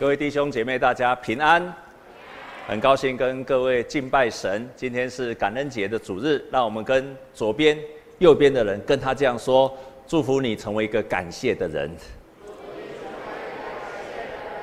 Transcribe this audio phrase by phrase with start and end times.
[0.00, 1.62] 各位弟兄姐妹，大家平安！
[2.66, 4.66] 很高兴跟各位敬拜神。
[4.74, 7.78] 今天是感恩节的主日，让我们跟左边、
[8.16, 9.70] 右边的人跟他这样说：
[10.06, 11.94] 祝福你成为一个感谢的人。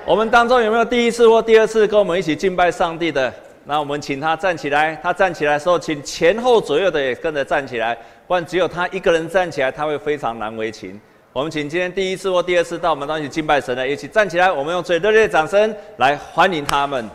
[0.07, 3.31] 我们当中有没有第一次或第二次跟我们一起敬拜上帝的？
[3.63, 4.95] 那我们请他站起来。
[5.03, 7.95] 他站起来的时候，请前后左右的也跟着站起来，
[8.25, 10.99] 不然只有他一个人站起来，他会非常难为情。
[11.37, 17.07] 我们请今天第一次或第二次到我们当中一起敬拜神的，一起站起来，我们用最热烈的掌声来欢迎他们。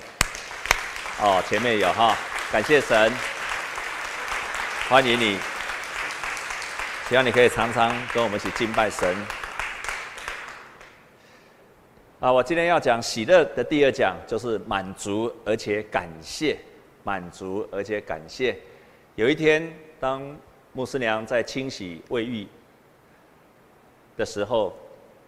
[1.20, 2.16] 哦，前面有哈，
[2.52, 3.12] 感谢神，
[4.88, 5.36] 欢迎你，
[7.08, 9.12] 希望你可以常常跟我们一起敬拜神。
[12.20, 16.56] 啊，我今天要讲喜乐的第二讲，就是满足而且感谢，
[17.02, 18.56] 满足而且感谢。
[19.16, 19.68] 有一天，
[19.98, 20.22] 当
[20.72, 22.46] 牧师娘在清洗卫浴。
[24.22, 24.72] 的时候，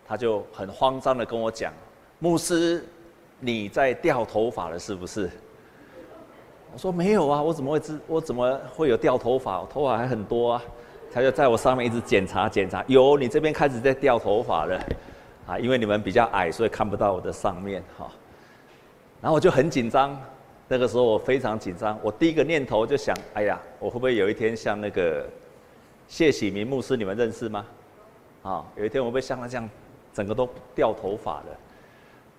[0.07, 1.73] 他就很慌张的跟我讲
[2.21, 2.85] ：“牧师，
[3.41, 5.29] 你在掉头发了是不是？”
[6.73, 7.99] 我说：“没有啊，我怎么会知？
[8.07, 9.61] 我怎么会有掉头发？
[9.61, 10.63] 我头发还很多啊！”
[11.13, 14.81] 他就在我上面一直检查检查，有，你这边开始在掉头发了，
[15.47, 18.09] 啊，因为你们比较矮，所以看不到我的上面哈。
[19.21, 20.17] 然后我就很紧张，
[20.69, 25.27] 那个时候我非常紧张，我第一个念头就想：“哎呀，我会不会有一天像那个
[26.07, 27.65] 谢喜明牧师，你们认识吗？”
[28.45, 29.69] 啊，有一天我被像他这样，
[30.13, 31.47] 整个都掉头发了。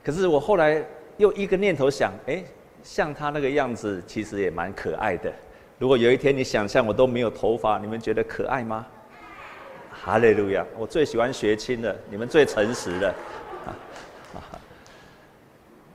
[0.03, 0.85] 可是我后来
[1.17, 2.43] 又一个念头想，哎，
[2.83, 5.33] 像他那个样子，其实也蛮可爱的。
[5.79, 8.85] 如果有一天你想象我都没有头发，你们觉得可爱吗？
[9.91, 10.63] 哈利路亚！
[10.77, 13.15] 我最喜欢学青的，你们最诚实的。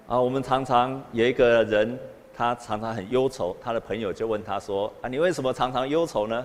[0.08, 1.96] 啊，我们常常有一个人，
[2.34, 6.44] 他常常很忧愁，他的朋友就问他说：“啊，你为什么常常忧愁呢？”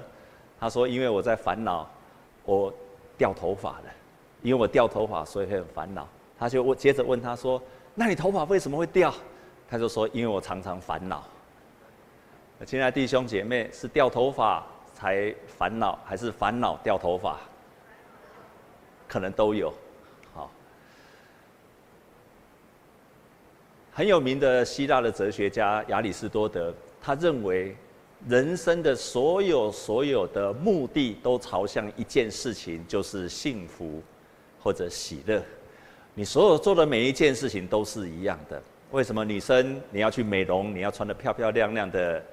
[0.59, 1.89] 他说：“因为我在烦恼，
[2.45, 2.71] 我。”
[3.17, 3.85] 掉头发了，
[4.41, 6.07] 因为我掉头发，所以会很烦恼。
[6.37, 7.61] 他就问，接着问他说
[7.95, 9.13] ：“那你头发为什么会掉？”
[9.69, 11.23] 他就说：“因为我常常烦恼。”
[12.65, 17.39] 亲爱的弟兄姐妹，是掉头发才烦恼，还是烦恼掉头发？
[19.07, 19.73] 可能都有。
[20.33, 20.51] 好，
[23.91, 27.75] 很有名的希腊的哲学家亚里士多德，他认为。
[28.27, 34.01] 人生的所有所有的目的都朝向一件事情，就是幸福
[34.61, 35.43] 或者喜乐。
[36.15, 38.61] 你所有做的每一件事情都是一样的。
[38.91, 42.23] 为什么女生你要去美容，你要穿得漂漂亮亮的，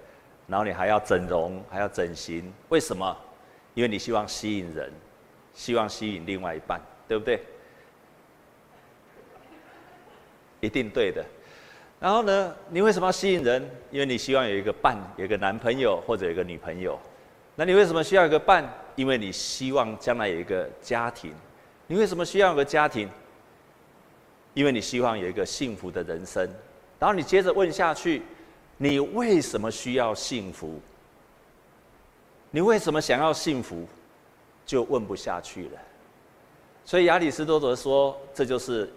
[0.47, 2.50] 然后你还要整容，还要整形？
[2.69, 3.16] 为什么？
[3.75, 4.91] 因为你希望吸引人，
[5.53, 7.42] 希望吸引另外一半，对不对？
[10.60, 11.25] 一定对的。
[12.02, 13.62] 然后呢，你为什么要吸引人？
[13.92, 16.98] 因为你希望有一个伴，有一个男朋友或者有一个女朋友。
[17.54, 18.68] 那你为什么需要一个伴？
[18.96, 21.32] 因为你希望将来有一个家庭。
[21.86, 23.08] 你为什么需要有个家庭？
[24.52, 26.42] 因为你希望有一个幸福的人生。
[26.98, 28.22] 然后你接着问下去，
[28.78, 30.80] 你为什么需要幸福？
[32.50, 33.86] 你为什么想要幸福？
[34.66, 35.78] 就问不下去了。
[36.84, 38.92] 所以亚里士多德说，这就是。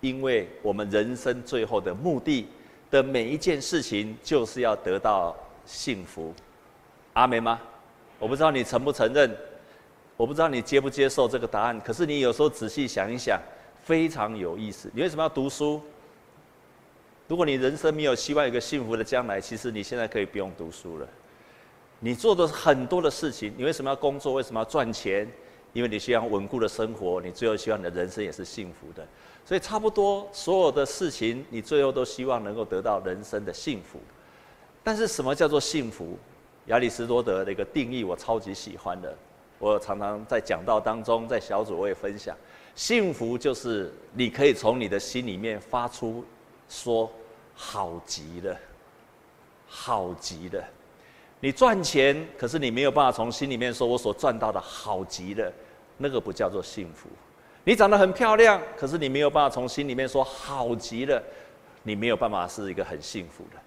[0.00, 2.46] 因为我们人生最后的目的
[2.90, 5.36] 的每一件事情，就是要得到
[5.66, 6.34] 幸福。
[7.14, 7.60] 阿门吗？
[8.18, 9.30] 我不知道你承不承认，
[10.16, 11.80] 我不知道你接不接受这个答案。
[11.80, 13.40] 可是你有时候仔细想一想，
[13.84, 14.90] 非常有意思。
[14.94, 15.80] 你为什么要读书？
[17.26, 21.06] 如果你人生没有希望有个幸福的将来，其实你现在可以不用读书了。
[22.00, 24.34] 你做的很多的事情，你为什么要工作？
[24.34, 25.28] 为什么要赚钱？
[25.74, 29.06] 因为你希望稳固的生活，你最后希望你的人生也是幸福的。
[29.48, 33.98] 所以差不多所有的事情，你最后都希望能够得到人生的幸福。
[34.84, 36.18] 但是什么叫做幸福？
[36.66, 39.16] 亚里士多德的一个定义，我超级喜欢的。
[39.58, 42.36] 我常常在讲道当中，在小组我也分享，
[42.74, 46.22] 幸福就是你可以从你的心里面发出
[46.68, 47.10] 说
[47.56, 48.54] “好极了，
[49.66, 50.62] 好极了”。
[51.40, 55.50] 你赚钱，可是你没有办法从心里面说“我所赚到的好极了”，
[55.96, 57.08] 那个不叫做幸福。
[57.68, 61.22] 你长得很漂亮，可是你没有办法从心里面说好极了，
[61.82, 63.60] 你没有办法是一个很幸福的。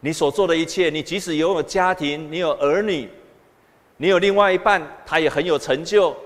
[0.00, 3.08] 你所做的一切，你即使拥有家庭，你有儿女，
[3.98, 6.16] 你有另外一半，他也很有成就，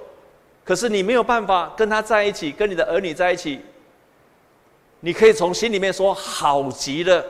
[0.65, 3.61] 可是你没有办法跟他在一起，跟你的儿女在一起。
[5.01, 7.23] 你可以从心里面说好极了，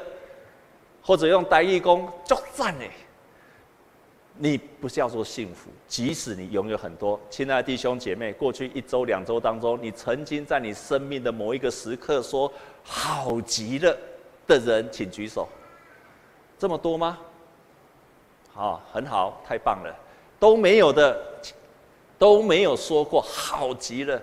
[1.02, 2.88] 或者用台语讲足赞诶。
[4.43, 12.53] 你不叫做幸福，即使你拥有很多，亲爱的弟兄姐妹，过去一周、两周当中，你曾经在你生命的某一个时刻说
[12.83, 13.97] “好极了”
[14.49, 15.49] 的人，请举手。
[16.59, 17.21] 这么多吗？
[18.53, 19.97] 好，很好，太棒了。
[20.41, 21.17] 都没有的，
[22.19, 24.21] 都没有说过“好极了”。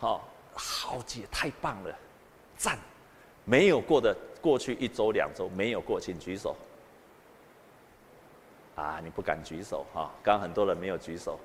[0.00, 1.96] 好，好极，太棒了，
[2.56, 2.76] 赞！
[3.44, 6.56] 没有过的，过去一周两周没有过，请举手。
[8.78, 10.08] 啊，你不敢举手哈？
[10.22, 11.38] 刚刚很多人没有举手。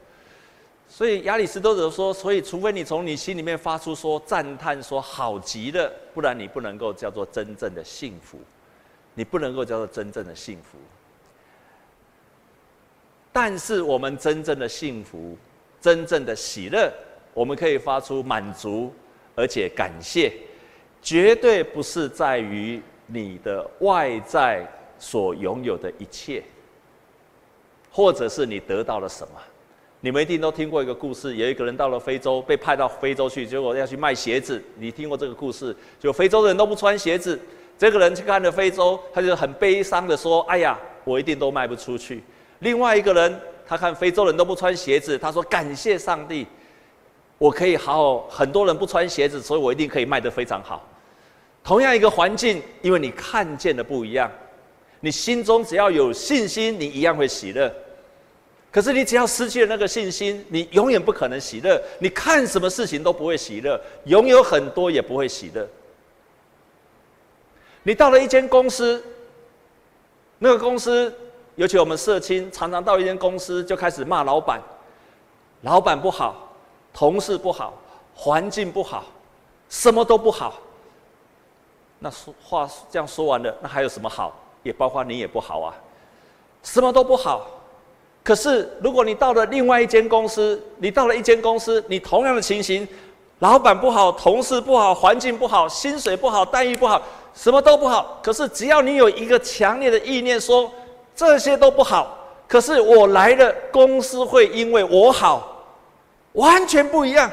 [0.87, 8.37] 所以亚里士多德说，所以除非你从你心里面发出说赞叹说好极了，不然你不能够叫做真正的幸福，
[9.15, 10.77] 你不能够叫做真正的幸福。
[13.31, 15.35] 但是我们真正的幸福，
[15.81, 16.93] 真正的喜乐，
[17.33, 18.93] 我们可以发出满足，
[19.35, 20.31] 而且感谢，
[21.01, 24.67] 绝对不是在于你的外在
[24.99, 26.43] 所拥有的一切，
[27.95, 29.39] 或者是你得到了什么。
[30.01, 34.61] 你们一定都听过一个故事，有一个人到了非洲，被派到非洲去，结果要去卖鞋子。
[34.77, 35.73] 你听过这个故事？
[35.99, 37.39] 就非洲的人都不穿鞋子，
[37.77, 42.21] 这个人去看了非洲，他就很悲伤的说：“哎呀，我一定都卖不出去。”
[42.59, 46.47] 另外一个人，他看非洲人都不穿鞋子，他说：“感谢上帝，
[47.37, 48.27] 我可以好好。
[48.27, 50.85] 很多人不穿鞋子，所以我一定可以卖得非常好。”
[51.63, 54.29] 同样一个环境，因为你看见的不一样，
[54.99, 57.73] 你心中只要有信心，你一样会喜乐。
[58.73, 61.79] 可是你只要失去了那个信心，你永远不可能喜乐。
[61.99, 65.65] 你看什么事情都不会喜乐，拥有很多也不会喜乐。
[67.83, 69.01] 你到了一间公司，
[70.39, 71.13] 那个公司。
[71.55, 74.59] 尤其我们社青常常到一间公司就开始骂老板，
[75.61, 76.51] 老板不好，
[76.91, 77.79] 同事不好，
[78.15, 79.05] 环境不好，
[79.69, 80.59] 什么都不好。
[81.99, 84.35] 那说话这样说完了，那还有什么好？
[84.63, 85.75] 也包括你也不好啊，
[86.63, 87.47] 什么都不好。
[88.23, 92.87] 可是如果你到了另外一间公司，你到了一间公司，你同样的情形，
[93.39, 97.01] 老板不好，同事不好，环境不好，薪水不好，待遇不好，
[97.33, 98.19] 什么都不好。
[98.23, 100.71] 可是只要你有一个强烈的意念说。
[101.15, 102.17] 这些都不好，
[102.47, 105.63] 可是我来了，公司会因为我好，
[106.31, 107.29] 完全不一样。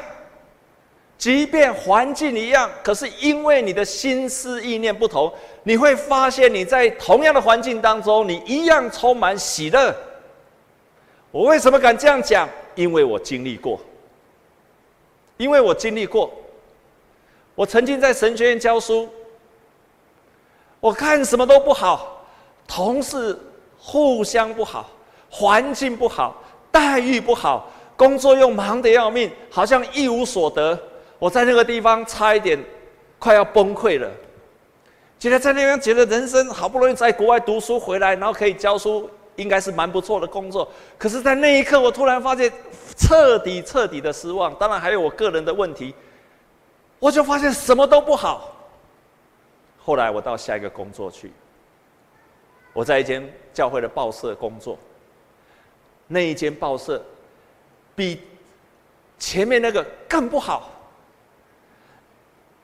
[1.16, 5.32] 即便环境一样，可是因为你的心思意念不同，
[5.62, 9.96] 你会发现你在同样的环境当中，你一样充满喜乐。
[11.30, 12.48] 我为什么敢这样讲？
[12.74, 13.80] 因为我经历过，
[15.36, 16.32] 因为我经历过。
[17.54, 19.08] 我曾经在神学院教书，
[20.80, 22.24] 我看什么都不好，
[22.66, 23.38] 同事。
[23.82, 24.90] 互相不好，
[25.30, 26.36] 环境不好，
[26.70, 27.66] 待遇不好，
[27.96, 30.78] 工作又忙得要命，好像一无所得。
[31.18, 32.62] 我在那个地方差一点
[33.18, 34.06] 快要崩溃了。
[35.18, 39.08] 觉得在那边觉得人生好不容易在国外读书回来，然后可以教书，
[39.40, 40.70] 应该是蛮不错的工作。
[40.98, 42.52] 可是，在那一刻，我突然发现
[42.96, 44.54] 彻底彻底的失望。
[44.56, 45.94] 当然，还有我个人的问题，
[46.98, 48.54] 我就发现什么都不好。
[49.78, 51.32] 后来，我到下一个工作去。
[52.72, 54.78] 我在一间教会的报社工作，
[56.06, 57.04] 那一间报社
[57.96, 58.20] 比
[59.18, 60.70] 前面那个更不好，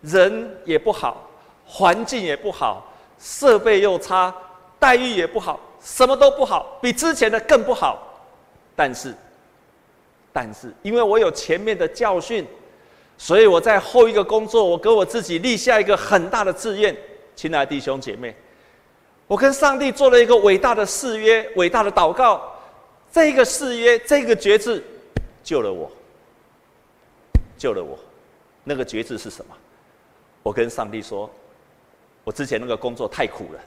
[0.02, 1.28] 人也不好，
[1.66, 2.86] 环境也不好，
[3.18, 4.32] 设备又差，
[4.78, 8.02] 待遇也不好，什么都不好，比之前的更不好。
[8.74, 9.14] 但是，
[10.32, 12.44] 但是，因为我有前面的教训，
[13.16, 16.94] 所以我在后一个工作，我给我自己立下一个很大的志愿，
[17.36, 18.34] 亲爱的弟兄姐妹。
[19.28, 22.42] 我跟上帝做了一个伟大的誓约，伟大的祷告。
[23.12, 24.84] 这个誓约，这个决志，
[25.44, 25.88] 救了我，
[27.56, 27.96] 救了我。
[28.64, 29.54] 那个决志是什么？
[30.42, 31.30] 我跟上帝说，
[32.24, 33.60] 我之前那个工作太苦了，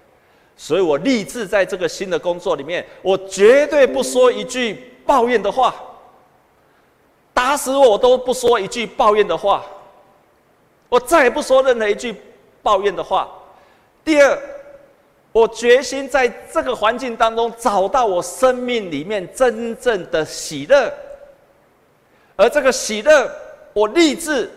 [0.62, 5.74] 所以我立志在这个新的工作里面，我绝对不说一句抱怨的话。
[7.34, 9.66] 打死我，都不说一句抱怨的话。
[10.90, 12.14] 我再也不说任何一句
[12.62, 13.30] 抱怨的话。
[14.04, 14.38] 第二。
[15.32, 20.92] 我决心在这个环境当中找到我生命里面真正的喜乐，
[22.36, 23.32] 而这个喜乐，
[23.72, 24.50] 我立志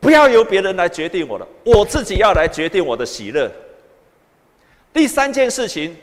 [0.00, 3.48] 不要由别人来决定我的，我自己要来决定我的喜乐。
[4.92, 5.96] 第三件事情，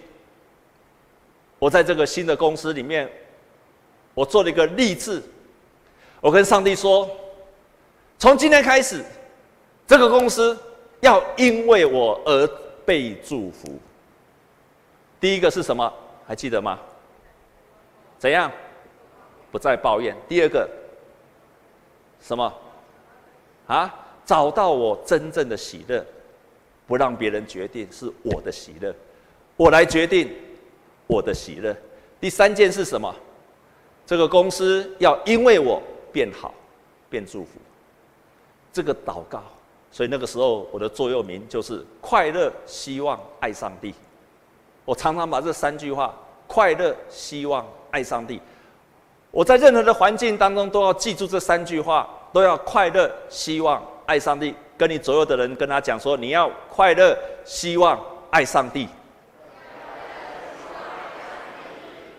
[1.59, 3.09] 我在这个新的公司里面，
[4.13, 5.21] 我做了一个立志，
[6.21, 7.09] 我跟上帝说，
[8.17, 9.03] 从今天开始，
[9.85, 10.57] 这个公司
[11.01, 12.47] 要因为我而。
[12.87, 13.67] 被祝福。
[15.19, 15.93] 第一个是什么？
[16.25, 16.79] 还记得吗？
[18.17, 18.49] 怎样？
[19.51, 20.15] 不再抱怨。
[20.25, 20.65] 第二个，
[22.21, 22.53] 什么？
[23.67, 23.93] 啊？
[24.25, 26.01] 找到我真正的喜乐，
[26.87, 28.95] 不让别人决定是我的喜乐，
[29.55, 30.33] 我来决定
[31.05, 31.75] 我的喜乐。
[32.19, 33.13] 第三件是什么？
[34.05, 36.53] 这个公司要因为我变好，
[37.09, 37.51] 变祝福。
[38.71, 39.43] 这个祷告。
[39.89, 43.93] 所以那个时候，我的座右铭就是“快乐、希望、爱上帝”。
[44.85, 46.13] 我常常把这三句话
[46.45, 48.39] “快乐、希望、爱上帝”，
[49.31, 54.53] 我在任何的环境当中都要记住这三句话，都要快乐、希望、爱上帝。
[54.77, 58.87] 跟你左右的人跟他讲说，你要快乐、希望、爱上帝，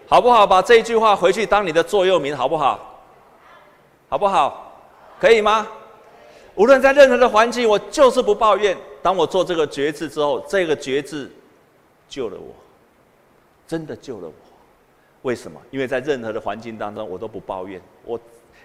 [0.09, 0.47] 好不好？
[0.47, 3.01] 把这一句话回去当你的座右铭，好不好？
[4.09, 4.83] 好不好？
[5.21, 5.67] 可以吗？
[6.55, 8.77] 无论在任何的环境，我就是不抱怨。
[9.01, 11.31] 当我做这个决志之后，这个决志
[12.09, 12.53] 救了我，
[13.67, 14.33] 真的救了我。
[15.23, 15.61] 为什么？
[15.71, 17.81] 因为在任何的环境当中，我都不抱怨。
[18.05, 18.19] 我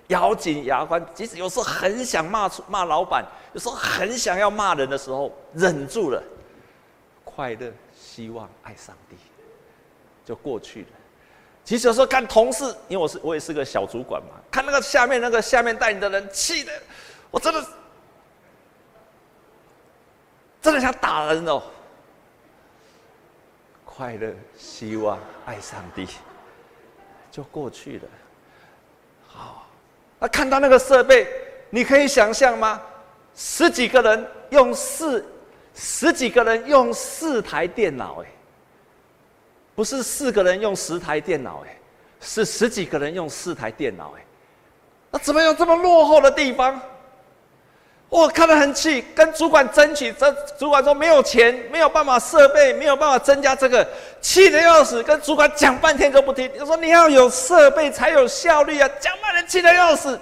[0.08, 6.22] 咬紧牙关，即使有时候很想骂出骂老板，有时候很想要骂人的时候，忍住了。
[7.24, 9.16] 快乐、希望、爱上帝，
[10.26, 10.88] 就过去了。
[11.64, 16.72] 其实有时候看同事，因为我是我也是个小主管嘛，看那个下面那个下面带你的人，气的
[17.32, 17.66] 我真的。
[20.62, 21.62] 真的想打人哦！
[23.84, 26.08] 快乐、希望、爱上帝，
[27.30, 28.08] 就过去了。
[29.28, 29.63] 好，
[30.24, 31.28] 啊看到那个设备，
[31.70, 32.82] 你可以想象吗？
[33.36, 35.26] 十几个人用四，
[35.76, 38.28] 十几个人用四台电脑，哎，
[39.76, 41.78] 不是四个人用十台电脑，哎，
[42.22, 44.26] 是十几个人用四台电脑，哎，
[45.12, 46.82] 那怎么有这么落后的地方？
[48.14, 53.84] 我看得很气，跟主管争取，这主管说没有钱，没有办法设备，没有办法增加这个，
[54.22, 55.02] 气得要死。
[55.02, 60.20] 跟主管讲半天都不听，就说你要有设备才有效率啊，讲半天气得要死。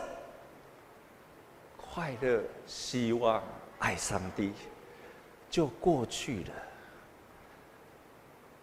[1.93, 3.43] 快乐、希望、
[3.79, 4.53] 爱上帝，
[5.49, 6.53] 就过去了。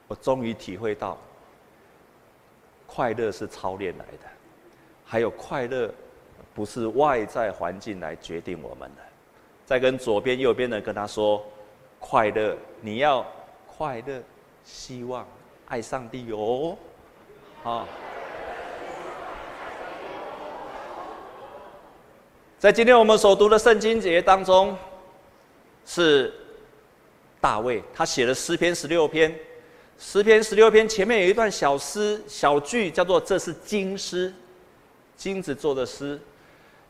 [0.06, 1.18] 我终于体会到，
[2.86, 4.26] 快乐是操练来的，
[5.04, 5.92] 还有快乐
[6.54, 9.02] 不是外在环境来决定我们的。
[9.68, 11.44] 再跟左边、右边的跟他说
[12.00, 13.22] ：“快乐，你要
[13.66, 14.22] 快乐，
[14.64, 15.28] 希望
[15.66, 16.74] 爱上帝哦。”
[17.62, 17.86] 好，
[22.58, 24.74] 在今天我们所读的圣经节当中，
[25.84, 26.32] 是
[27.38, 29.38] 大卫他写了诗篇十六篇。
[29.98, 34.32] 诗篇十六篇前面有一段小诗小句，叫做“这是金诗，
[35.14, 36.18] 金子做的诗”，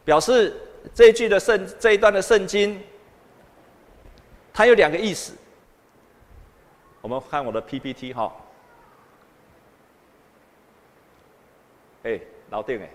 [0.06, 0.54] 表示。
[0.94, 2.82] 这一句的圣这一段的圣经，
[4.52, 5.36] 它有两个意思。
[7.00, 8.34] 我们看我的 PPT 哈。
[12.02, 12.20] 哎，
[12.50, 12.90] 老店哎，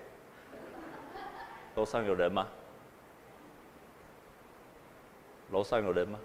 [1.75, 2.47] 楼上有人吗？
[5.51, 6.19] 楼上有人吗？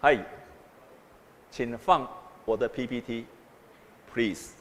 [0.00, 0.18] 嗨，
[1.50, 2.08] 请放
[2.44, 3.26] 我的 PPT。
[4.16, 4.52] Please，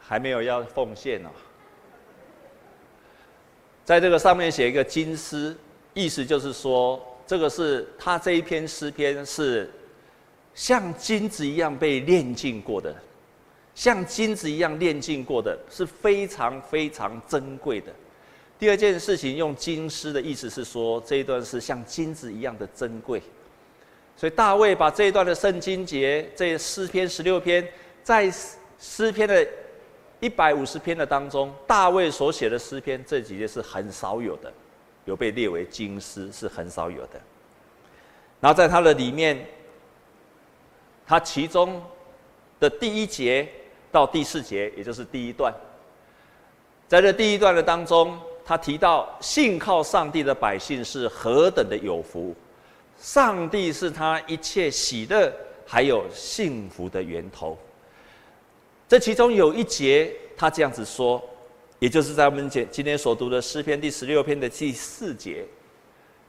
[0.00, 1.34] 还没有要奉献呢、哦。
[3.84, 5.56] 在这个上面写一个金诗，
[5.92, 9.68] 意思就是说，这个是他这一篇诗篇是
[10.54, 12.94] 像金子一样被炼净过的，
[13.74, 17.92] 像金子一样炼净过的，是非常非常珍贵的。
[18.60, 23.20] 第二件事情，用金诗的意思是说，这一段是像金子一样的珍贵。
[24.16, 27.66] 所以大卫把这一段的圣经节，这诗篇十六篇，
[28.02, 28.32] 在
[28.78, 29.46] 诗篇的
[30.20, 34.52] 一百五十篇的当中，大卫所写的诗篇这几节是很少有的，
[35.04, 37.20] 有被列为金诗是很少有的。
[38.40, 39.44] 然后在他的里面，
[41.06, 41.82] 他其中
[42.60, 43.48] 的第一节
[43.90, 45.52] 到第四节，也就是第一段，
[46.86, 52.34] 在这第一段的当中，他提到信靠上帝的百姓是何等的有福。
[53.04, 55.30] 上帝是他一切喜乐
[55.66, 57.54] 还有幸福的源头。
[58.88, 61.22] 这其中有一节，他这样子说，
[61.78, 65.44] 也就是在我们今今天所读的诗篇第十六篇的第四节，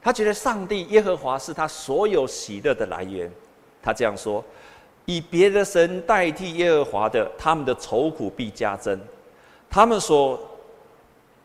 [0.02, 3.32] 他觉得上帝耶和华是他所有喜乐的来源。
[3.82, 4.44] 他这样说：
[5.06, 8.98] 以别的神代替耶和华的，他们的愁苦必加增；
[9.70, 10.38] 他们所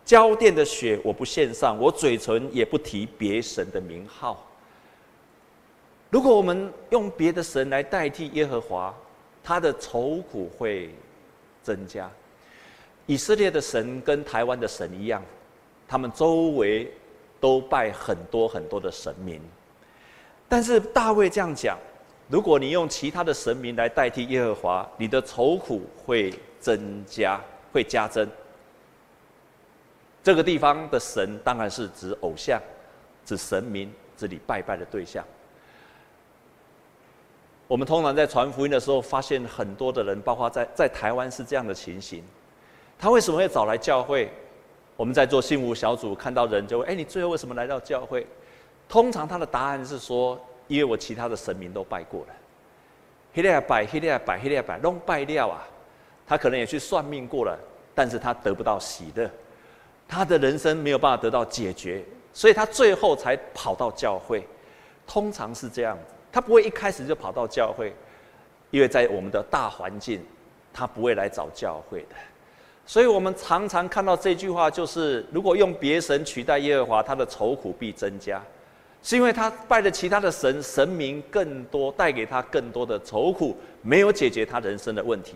[0.03, 4.45] 浇奠的血，我不献上，我嘴唇也不提别神的名号。
[6.11, 8.93] 如果我们用别的神来代替耶和华，
[9.41, 10.93] 他的愁苦会
[11.63, 12.11] 增加。
[13.05, 15.23] 以色列的神跟台湾的神一样，
[15.87, 16.91] 他们周围
[17.39, 19.41] 都拜很多很多的神明。
[20.49, 21.79] 但是大卫这样讲：
[22.27, 27.39] 如果你用其他的神明来代替耶和华，你的愁苦会增加，
[27.71, 28.29] 会加增。
[30.21, 32.61] 这个地方的神当然是指偶像，
[33.25, 35.25] 指神明，指你拜拜的对象。
[37.71, 42.21] 我们通常在传福音的时候，发现很多的人，包括在在台湾是这样的情形。
[42.99, 44.29] 他为什么会找来教会？
[44.97, 48.27] 我们在做幸福小组，看到人就会：哎，你最后为什么来到教会？
[48.89, 50.37] 通常他的答案是说：
[50.67, 52.33] 因为我其他的神明都拜过了。
[53.33, 55.65] 黑列拜，黑列拜，黑列拜，弄拜掉啊！
[56.27, 57.57] 他可能也去算命过了，
[57.95, 59.31] 但是他得不到喜乐，
[60.09, 64.45] 他的人生没有办法得到解决，所以他最后才跑到教会。
[65.07, 67.93] 通常是这样子，他不会一开始就跑到教会，
[68.69, 70.23] 因为在我们的大环境，
[70.73, 72.15] 他不会来找教会的。
[72.85, 78.41] 所以我们常常看到这句话，就是如果用别神取代耶和华，他的愁苦必增加。
[79.03, 85.33] 是因为他拜了其他的神，神明更多，带给他更多的愁苦，没有解决他人生的问题。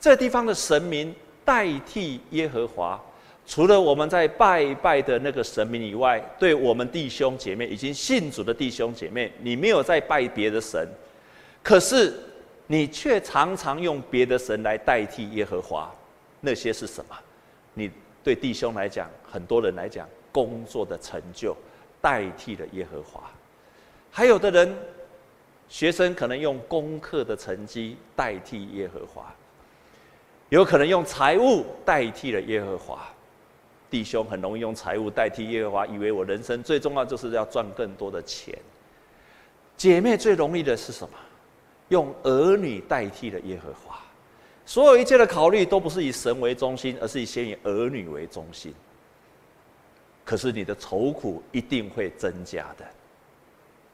[0.00, 3.00] 这地方的神明代替耶和华，
[3.46, 10.88] 除了我们在拜拜的那个神明以外，对我们弟兄姐妹已经信主的弟兄姐妹，你没有在拜别的神，
[11.62, 12.12] 可是
[12.66, 15.90] 你却常常用别的神来代替耶和华，
[16.40, 17.16] 那些是什么？
[17.74, 17.90] 你
[18.24, 21.56] 对弟兄来讲，很多人来讲，工作的成就。
[21.98, 23.28] 代替了耶和华，
[24.12, 24.72] 还有的人，
[25.68, 29.34] 学生可能用功课的成绩代替耶和华，
[30.50, 33.08] 有可能用财务代替了耶和华。
[33.90, 38.56] 弟兄很容易用财物代替耶和华，以为我人生最重要就是要赚更多的钱。
[39.76, 41.14] 姐妹最容易的是什么？
[41.88, 44.00] 用儿女代替了耶和华。
[44.64, 48.74] 所有一切的考虑都不是以神为中心，而是以先以儿女为中心。
[50.24, 52.84] 可是你的愁苦一定会增加的。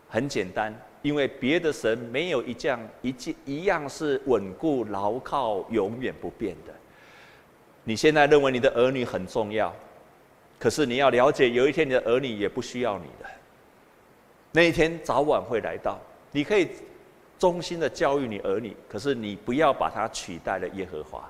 [0.08, 6.72] 很简单，因为别的神没有一样一件一样是稳固牢靠、永远不变的。
[7.84, 9.74] 你现在认为你的儿女很重要，
[10.58, 13.30] 可是你要了解，有一天你的儿女也不需要你了。
[14.52, 15.98] 那一天早晚会来到，
[16.30, 16.68] 你可以
[17.38, 21.28] 忠心的教育你儿女，可是你不要把它取代了耶和华。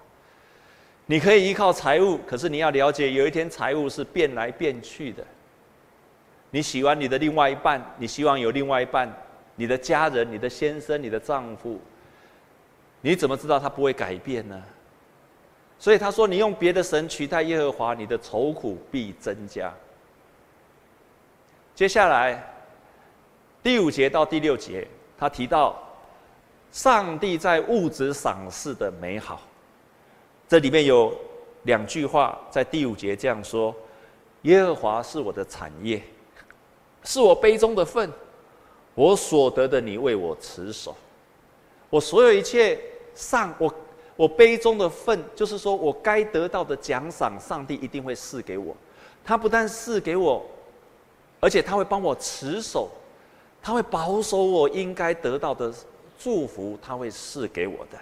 [1.06, 5.24] 你可以依靠财务，可是你要了解，有一天财务是变来变去的。
[6.50, 9.10] 你喜欢你的另外一半，你希望有另外一半，
[9.56, 11.80] 你的家人、你的先生、你的丈夫，
[13.00, 14.62] 你怎么知道他不会改变呢？
[15.82, 19.74] 所以他说：“你用别的神取代耶和华，你的愁苦必增加。”
[21.74, 22.40] 接下来
[23.64, 24.86] 第五节到第六节，
[25.18, 25.76] 他提到
[26.70, 29.40] 上帝在物质赏赐的美好。
[30.46, 31.12] 这里面有
[31.64, 33.74] 两句话，在第五节这样说
[34.42, 36.00] ：“耶和华是我的产业，
[37.02, 38.08] 是我杯中的分，
[38.94, 40.94] 我所得的，你为我持守。
[41.90, 42.80] 我所有一切
[43.16, 43.74] 上，我
[44.16, 48.76] 我杯中的份，就是说我该得到的奖赏，上帝一定会赐给我。
[49.24, 50.44] 他不但赐给我，
[51.40, 52.90] 而且他会帮我持守，
[53.62, 55.72] 他会保守我应该得到的
[56.18, 57.98] 祝福，他会赐给我的。”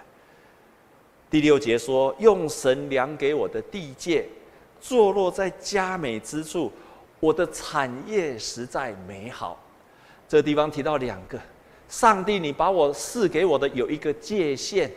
[1.31, 4.27] 第六节说：“用神量给我的地界，
[4.81, 6.73] 坐落在佳美之处，
[7.21, 9.57] 我的产业实在美好。”
[10.29, 11.39] 这地方提到两个：
[11.89, 14.91] 上帝，你把我赐给我的有一个界限，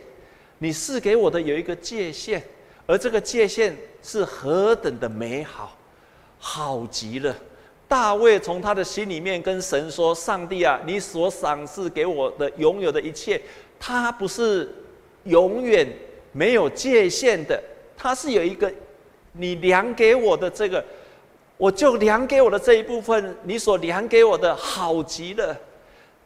[0.58, 2.42] 你赐给我的有一个界限，
[2.86, 5.76] 而这个界限是何等的美好，
[6.38, 7.34] 好极了。
[7.86, 13.40] 大卫从他的心里面跟神说：“上帝啊，你所赏赐给我的拥有的一切，
[13.78, 14.72] 它不是
[15.24, 15.86] 永远。”
[16.36, 17.62] 没有界限的，
[17.96, 18.68] 它是有一个，
[19.30, 20.84] 你量给我的这个，
[21.56, 25.56] 我就量给我的这一部分，你所量给我的好极了，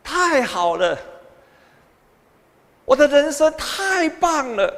[0.02, 0.98] 太好了，
[2.88, 4.74] 我的人生太棒了，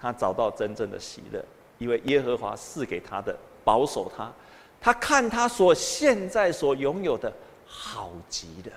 [0.00, 1.44] 他找到真正的喜乐，
[1.78, 4.32] 因为耶和华赐给他的，保守他，
[4.80, 7.32] 他看他所现在所拥有的
[7.66, 8.72] 好极了，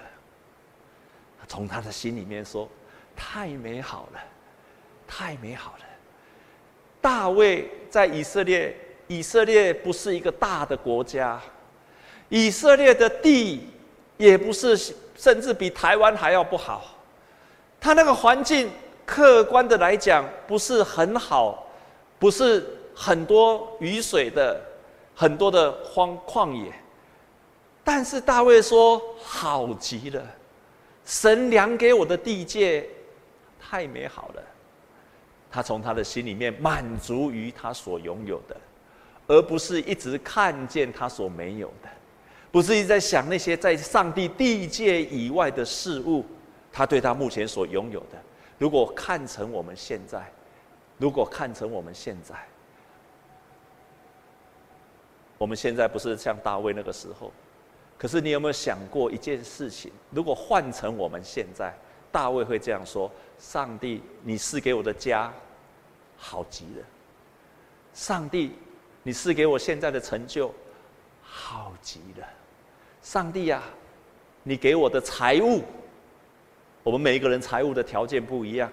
[1.47, 2.67] 从他的心里面说，
[3.15, 4.19] 太美好了。
[5.05, 5.85] 太美好了！
[6.99, 8.75] 大卫在以色列，
[9.07, 11.39] 以色列不是一个大的国家，
[12.29, 13.67] 以色列的地
[14.17, 16.95] 也不是，甚至比台湾还要不好。
[17.83, 18.71] 他那个环境，
[19.05, 21.67] 客观的来讲，不是很好，
[22.17, 22.65] 不是
[22.95, 24.57] 很多雨水的，
[25.13, 26.71] 很多的荒旷野。
[27.83, 30.25] 但是大卫说：“好极了，
[31.03, 32.87] 神量给我的地界
[33.59, 34.41] 太美好了。”
[35.51, 38.55] 他从他的心里面满足于他所拥有的，
[39.27, 41.89] 而不是一直看见他所没有的，
[42.49, 46.25] 不是一直在想那些在上帝地界以外的事物。
[46.73, 48.21] 他对他目前所拥有的，
[48.57, 50.29] 如果看成我们现在，
[50.97, 52.35] 如果看成我们现在，
[55.37, 57.31] 我们现在不是像大卫那个时候，
[57.97, 59.91] 可是你有没有想过一件事情？
[60.09, 61.73] 如果换成我们现在，
[62.11, 65.31] 大卫会这样说：“上帝，你赐给我的家。”
[66.17, 66.85] 好极了，
[67.93, 68.55] 上帝，
[69.01, 70.53] 你赐给我现在的成就，
[71.21, 72.25] 好极了，
[73.01, 73.61] 上帝呀，
[74.41, 75.63] 你给我的财物，
[76.83, 78.69] 我们每一个人财务的条件不一样，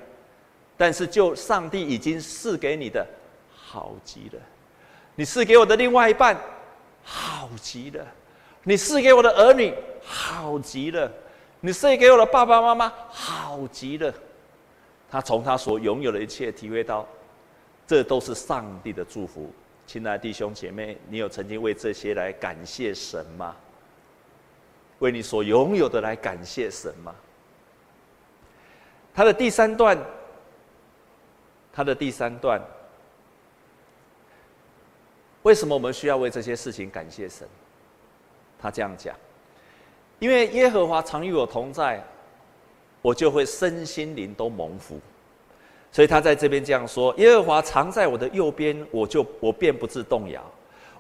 [0.77, 3.07] 但是就上帝已经赐给你的，
[3.55, 4.41] 好极了。
[5.15, 6.37] 你赐给我的另外一半，
[7.05, 8.07] 好极了。
[8.65, 11.11] 你赐给我的儿女，好极了。
[11.61, 14.13] 你赐给我的爸爸妈妈，好极了。
[15.11, 17.07] 他从他所拥有的一切体会到，
[17.87, 19.51] 这都是上帝的祝福。
[19.87, 23.55] 亲爱的弟兄姐妹，你有曾经为这些来感谢神吗？
[25.01, 27.15] 为你所拥有的来感谢神吗？
[29.15, 29.99] 他的第三段，
[31.73, 32.61] 他的第三段，
[35.43, 37.49] 为什么我们需要为这些事情感谢神？
[38.59, 39.15] 他这样讲：
[40.19, 42.03] 因为耶和华常与我同在，
[43.03, 45.01] 我就会身心灵都蒙福。
[45.93, 50.41] 所以他在这边这样说：耶和华常在我的右边，我就我便不自动摇。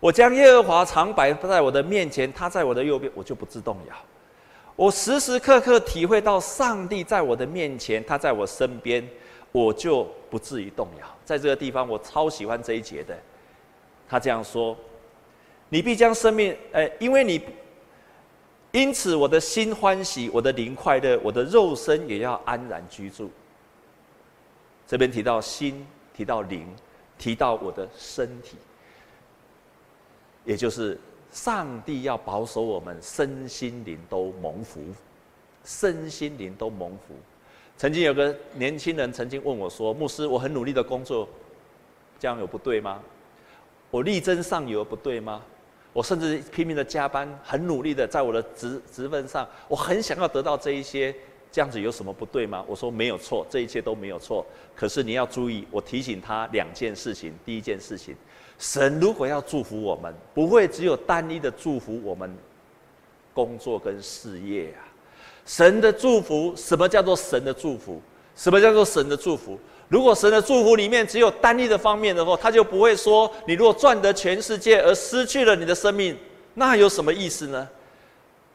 [0.00, 3.94] 我将耶和华常摆在我的面前，他在我的右边，我就不自动摇。
[4.80, 9.06] 我时时刻刻体会到上帝在我的面前，他在我身边，
[9.52, 11.06] 我就不至于动摇。
[11.22, 13.14] 在这个地方，我超喜欢这一节的。
[14.08, 14.74] 他这样说
[15.68, 17.42] ：“你必将生命，呃，因为你，
[18.72, 23.30] 因此我的心欢喜，我的灵快乐，我的肉身也要安然居住。”
[24.88, 26.66] 这边提到心，提到灵，
[27.18, 28.56] 提到我的身体，
[30.46, 30.98] 也就是。
[31.32, 34.80] 上帝要保守我们身心灵都蒙福，
[35.64, 37.14] 身心灵都蒙福。
[37.76, 41.28] 曾经有个年轻人曾经问我说：“牧师，我很努力的工作，
[42.18, 43.00] 这样有不对吗？
[43.90, 45.40] 我力争上游不对吗？
[45.92, 51.14] 我甚至拼命的加班，很努力的在我的职职份上，我很想要得到这一些，
[51.50, 54.44] 这样子有什么不对吗？”我说：“没有错，这一切都没有错。
[54.74, 57.32] 可是你要注意，我提醒他两件事情。
[57.44, 58.16] 第一件事情。”
[58.60, 62.30] 神如果要祝福我们，不会只有单一的祝福我们
[63.32, 64.84] 工作跟事业啊。
[65.46, 68.00] 神的祝福，什么叫做神的祝福？
[68.36, 69.58] 什么叫做神的祝福？
[69.88, 76.16] 如果神的祝福里面只有单一的方面的话，他就不会说：你如果赚得全世界而失去了你的生命，
[76.52, 77.66] 那有什么意思呢？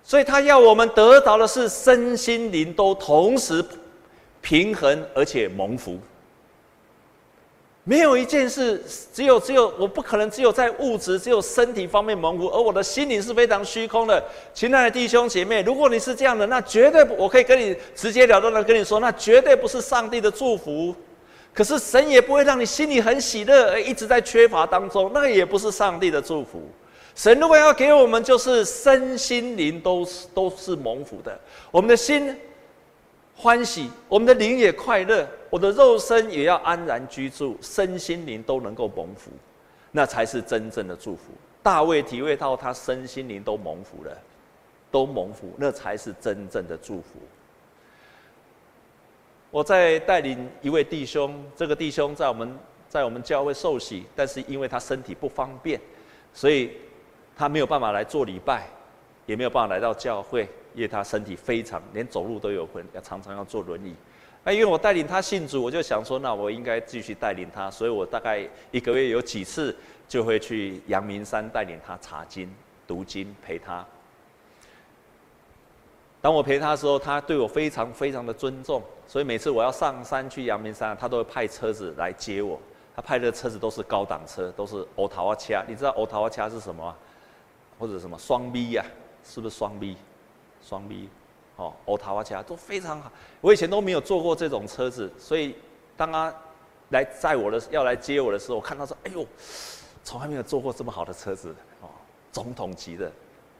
[0.03, 3.65] 所以他要我们得到的是身心灵都同时
[4.39, 5.97] 平衡而且蒙福。
[7.87, 14.21] 没有一件事，只有只有我不可能只有在物质、只有身体方面蒙福，而我的心灵是非常虚空的。
[14.55, 20.95] 亲爱的弟兄姐妹，如果你是这样的，那绝对我可以跟你直截了当的跟你说，那绝对不是上帝的祝福。
[21.53, 26.63] 可是神也不会让你心里很喜乐，而一直在缺乏当中，那也不是上帝的祝福。
[27.13, 32.35] 神如果要给我们，就是身心灵都是都是蒙福的，我们的心。
[33.35, 39.29] 欢喜，我们的灵也快乐，我的肉身也要安然居住，身心灵都能够蒙福，
[39.91, 41.33] 那才是真正的祝福。
[41.61, 44.17] 大卫体会到他身心灵都蒙福了，
[44.89, 47.19] 都蒙福，那才是真正的祝福。
[49.51, 55.79] 我在带领一位弟兄，这个弟兄在我们在我们教会受洗，但是因为他身体不方便，
[56.33, 56.71] 所以
[57.35, 58.67] 他没有办法来做礼拜，
[59.25, 60.47] 也没有办法来到教会。
[60.75, 63.95] 因为他身体非常，连走路都有困，要常常要坐轮椅。
[64.43, 69.75] 那因为我带领他信主，我就想说，那我应该继续带领他，所以我大概一个月有几次
[70.07, 72.53] 就会去阳明山带领他查经、
[72.85, 73.83] 读经，陪他。
[76.21, 82.59] 当我陪他的时候，他对我非常非常的尊重，所以每次我要上山去阳明山，他都会派车子来接我。
[82.95, 85.53] 他派的车子都是高档车，都是欧陶瓦车。
[85.67, 86.95] 你知道欧陶瓦车是什么？
[87.77, 88.85] 或者什么双 B 呀？
[89.23, 89.97] 是不是双 B？
[90.67, 91.07] 双 B，
[91.57, 93.11] 哦，欧塔瓦车都非常好。
[93.39, 95.55] 我以前都没有坐过这种车子，所以
[95.95, 96.33] 当他
[96.89, 99.23] 来载我的要来接我的时候，我看到说：“哎呦，
[100.03, 101.89] 从来没有坐过这么好的车子哦，
[102.31, 103.11] 总统级的、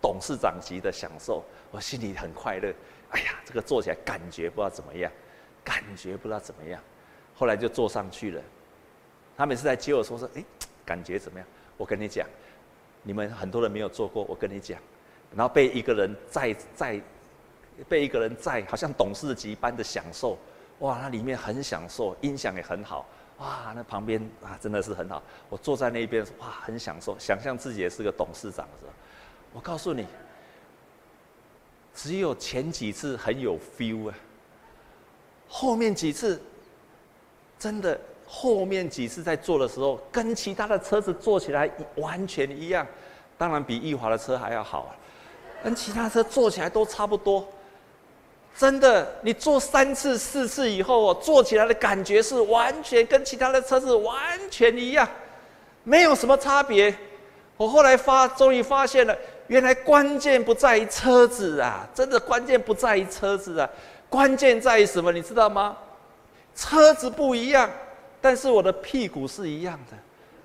[0.01, 2.73] 董事长级的享受。”我心里很快乐。
[3.11, 5.11] 哎呀，这个坐起来感觉不知道怎么样，
[5.63, 6.81] 感觉不知道怎么样。
[7.35, 8.41] 后来就坐上去了。
[9.37, 10.43] 他每次来接我说说：“哎，
[10.83, 12.27] 感觉怎么样？”我跟你讲，
[13.03, 14.79] 你们很多人没有坐过，我跟你讲。
[15.33, 17.01] 然后被一个人载载，
[17.89, 20.37] 被一个人载，好像董事级般的享受，
[20.79, 23.05] 哇，那里面很享受，音响也很好，
[23.39, 25.21] 哇，那旁边啊真的是很好。
[25.49, 28.93] 我坐在那边，哇，很享受，想象自己也是个董事长的时候。
[29.51, 30.05] 我告诉你，
[31.93, 34.15] 只有前几次很有 feel 啊，
[35.47, 36.41] 后面几次
[37.59, 42.87] 真的，后面几次在坐的时候，跟其他的车子坐起来完全一样，
[43.37, 44.83] 当然比义华的车还要好。
[44.83, 44.95] 啊
[45.65, 47.43] 跟其他车坐起来都差不多，
[48.55, 55.09] 真的，你坐三次四次以后哦，坐起来的感觉是完全跟其他的车子完全一样，
[55.83, 56.95] 没有什么差别。
[57.57, 63.67] 我后来发，终于发现了，原来关键不在于车子啊，真的关键不在于车子啊，
[64.07, 65.11] 关键在于什么？
[65.11, 65.75] 你知道吗？
[66.55, 67.67] 车子不一样，
[68.21, 69.97] 但是我的屁股是一样的，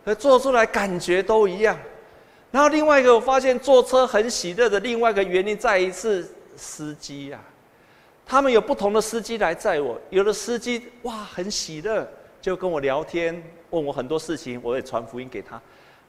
[0.06, 1.78] 而做出来感觉都一样。
[2.50, 7.40] 然后另外一个，我发现坐车很喜乐的另外一个原因在于是司机、啊，
[8.26, 12.06] 他们有不同的司机来载我，有的司机哇很喜乐，
[12.40, 15.60] 就跟我聊天，问我很多事情，我也传福音给他。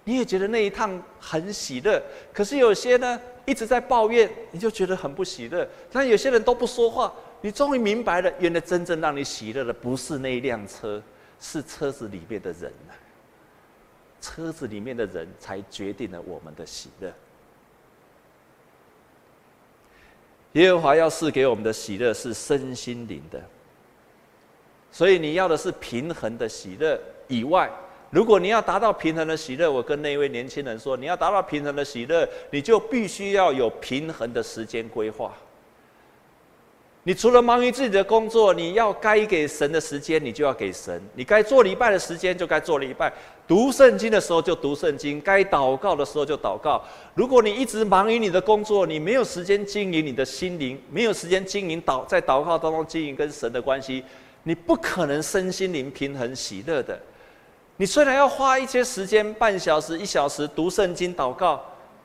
[0.03, 2.01] 你也觉得那一趟很喜乐，
[2.33, 5.67] 可是有些呢一直在抱怨，你就觉得很不喜乐。
[5.91, 10.99] 但有些人都不说话，你终于明白了，原来真正让你喜乐的不是那一辆车，
[11.39, 12.97] 是车子里面的人啊。
[14.21, 17.11] 车子里面的人才决定了我们的喜乐。
[20.53, 23.41] 耶和华要赐给我们的喜乐是身心灵的，
[24.91, 27.71] 所以你要的是平衡的喜乐以外，
[28.09, 35.33] 如果你要达到平衡的喜乐，我跟那位年轻人说，你要达到平衡的喜乐，你就必须要有平衡的时间规划。
[37.03, 43.11] 你除了忙于自己的工作，你要该给神的时间，你就要给神；你该做礼拜的时间，就该做礼拜；
[43.47, 46.79] 读圣经的时候就读圣经，该祷告的时候就祷告。
[47.15, 54.03] 如果你一直忙于你的工作，你没有时间经营你的心灵，没有时间经营祷在祷告当中经营跟神的关系，
[54.43, 56.99] 你不可能身心灵平衡喜乐的。
[57.77, 61.59] 你虽然要花一些时间，半小时、一小时读圣经祷告。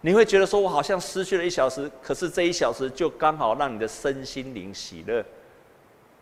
[0.07, 5.25] 你会觉得说，我好像失去了一小时，可是这一小时就刚好让你的身心灵喜乐，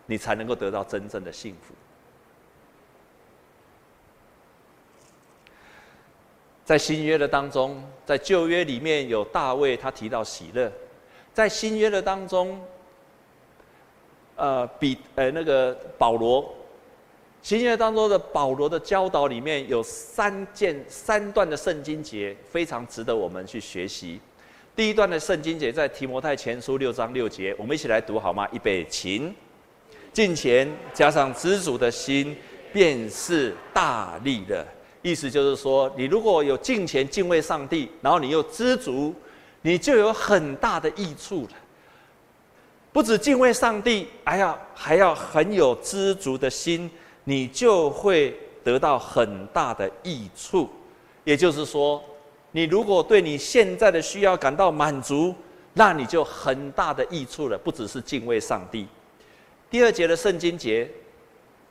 [0.07, 1.75] 你才能够得到真正的幸福。
[6.65, 10.71] 在新约的当中，在旧约里面有大卫，他提到喜乐；
[11.35, 12.59] 在新约的当中，
[14.37, 16.55] 呃，比呃那个保罗。
[17.45, 24.19] 新约当中的保罗的教导里面有三件三段的圣经节，非常值得我们去学习。
[24.75, 28.49] 第一段的圣经节在提摩太前书六章六节，我们一起来读好吗？
[28.51, 29.33] 预备，请。
[30.11, 32.35] 敬虔加上知足的心，
[32.73, 34.67] 便是大利的。
[35.03, 39.15] 意思就是说，你如果有敬虔敬畏上帝，然后你又知足，
[39.61, 41.51] 你就有很大的益处了。
[42.91, 46.91] 不止敬畏上帝，还要还要很有知足的心。
[47.25, 50.69] 你就会得到很大的益处，
[51.25, 52.03] 也就是说，
[52.53, 55.35] 你如果对你现在的需要感到满足，
[55.73, 57.59] 那你就很大的益处了。
[57.59, 58.87] 不只是敬畏上帝。
[59.71, 60.89] 第二节的圣经节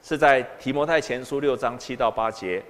[0.04, 2.62] 是在提摩太前书六章七到八节，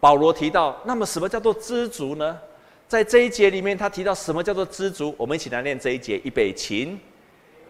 [0.00, 2.38] 保罗提到，那么什么叫做知足呢？
[2.88, 5.14] 在这一节里面，他提到什么叫做知足？
[5.16, 6.98] 我们一起来念这一节，预备，请。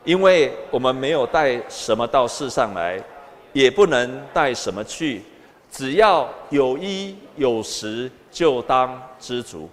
[0.04, 3.02] 因为我们没有带什么到世上来，
[3.52, 5.22] 也不能带什么去，
[5.70, 9.68] 只要有衣有食，就当知足。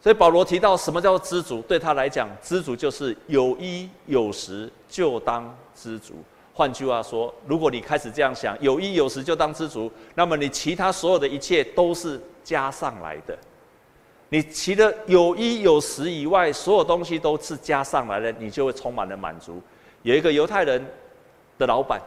[0.00, 1.62] 所以保罗提到什么叫知足？
[1.62, 6.14] 对他来讲，知足就是有衣有食，就当知足。
[6.52, 13.38] 换句话说，如果你开始这样想，有衣有食就当知足，那么你其他所有的一切都是加上来的。
[14.32, 19.60] 你除了有衣有食以外，所有东西都是加上来的，你就会充满了满足。
[20.00, 20.82] 有一个犹太人
[21.58, 22.00] 的老板，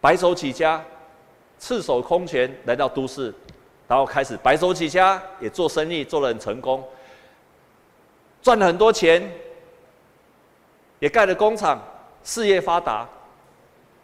[0.00, 0.80] 白手起家，
[1.58, 3.34] 赤手空拳来到都市，
[3.88, 6.88] 然后开始白手起家，也做生意做得很成功，
[8.40, 9.28] 赚了很多钱，
[11.00, 11.82] 也盖了工厂，
[12.22, 13.08] 事业发达。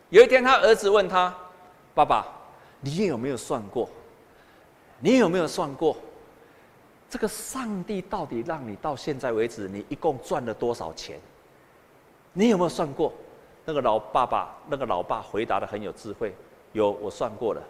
[0.08, 1.32] 有一天，他儿子问他
[1.94, 2.26] ：“爸爸，
[2.80, 3.88] 你有没有算过？”
[5.04, 5.94] 你有没有算过，
[7.10, 11.20] 这个上帝到底让你到现在为止，你一共赚了多少钱？
[12.32, 13.12] 你有没有算过？
[13.66, 16.34] 那个老爸爸，那个老爸回答的很有智慧，
[16.72, 17.62] 有，我算过了。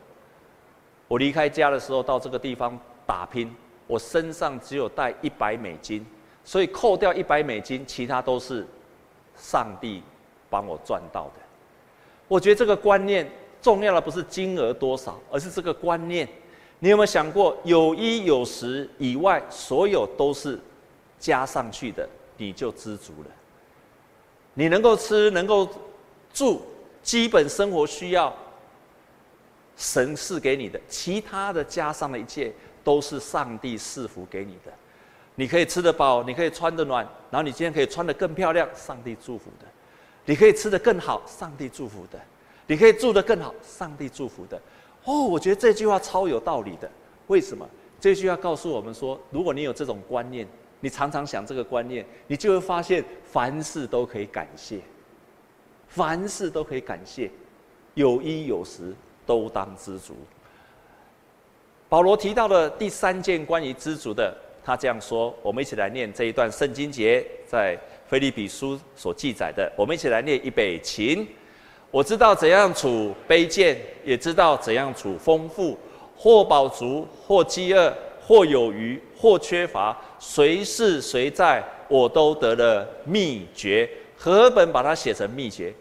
[1.09, 3.53] 我离开家的时候到这个地方打拼，
[3.89, 6.07] 我身上只有带一百美金，
[6.45, 8.65] 所以扣掉一百美金，其他都是
[9.35, 10.05] 上帝
[10.49, 11.43] 帮我赚到的。
[12.29, 13.29] 我觉得这个观念
[13.61, 16.29] 重要的不是金额多少，而是这个观念。
[16.85, 20.61] 你有没有想过，有衣有食以外，所有都是
[21.19, 23.31] 加上去的，你就知足了。
[24.53, 25.67] 你能够吃，能够
[26.35, 26.61] 住，
[27.03, 28.31] 基本生活需要，
[29.79, 32.53] 神赐给你的，其他的加上的一切，
[32.85, 34.71] 都是上帝赐福给你的。
[35.37, 39.65] 你可以吃得饱，你可以穿得暖，然后你今天可以穿得更漂亮，上帝祝福的；
[40.27, 42.19] 你可以吃得更好，上帝祝福的；
[42.67, 44.61] 你可以住得更好，上帝祝福的。
[45.05, 46.91] 哦，我觉得这句话超有道理的。
[47.27, 47.69] 为什么？
[48.01, 50.47] 这句话告诉我们说，如果你有这种观念，
[50.81, 54.81] 你常常想这个观念，你就会发现凡事都可以感谢，
[55.89, 57.31] 凡事都可以感谢，
[57.95, 60.15] 有衣有食都当知足。
[61.89, 65.35] 保罗提到的第三件关于知足的，他这样说。
[65.43, 69.73] 我们一起来念这一段圣经节，在腓利比书所记载的。
[69.79, 71.27] 我们一起来念预备起。
[71.95, 75.79] 我知道怎样处卑贱，也知道怎样处丰富，
[76.17, 83.89] 或饱足，或饥饿，或有余，或缺乏，随是随在，我都得了秘诀。
[84.17, 85.73] 和本把它写成秘诀，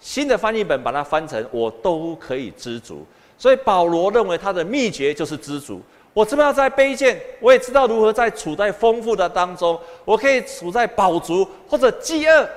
[0.00, 3.04] 新的翻译本把它翻成我都可以知足。
[3.36, 5.82] 所以保罗认为他的秘诀就是知足。
[6.14, 12.48] 我知道在卑贱，我也知道如何在处在丰富的当中，我可以处在饱足或者饥饿。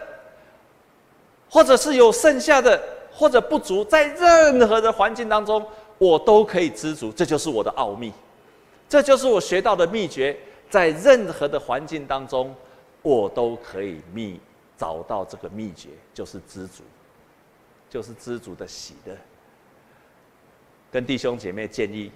[1.54, 5.62] 或者是有剩下的，或者不足，在任何的环境当中，
[5.98, 8.14] 我都可以知足，这就是我的奥秘，
[8.88, 10.36] 这就是我学到的秘诀。
[10.70, 12.56] 在任何的环境当中，
[13.02, 14.40] 我都可以秘
[14.78, 16.84] 找到这个秘诀，就是知足，
[17.90, 19.14] 就是知足的喜乐。
[20.90, 22.10] 跟弟兄姐妹建议，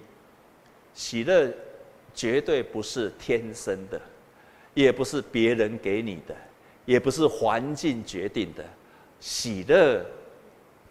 [0.94, 1.52] 喜乐
[2.14, 4.00] 绝对不是天生的，
[4.72, 6.34] 也不是别人给你的，
[6.86, 8.64] 也不是环境决定的。
[9.20, 10.04] 喜乐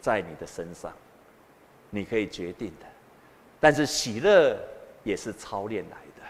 [0.01, 0.93] 在你的身上，
[1.89, 2.85] 你可以决定的。
[3.59, 4.57] 但是喜乐
[5.03, 6.27] 也是操练来的。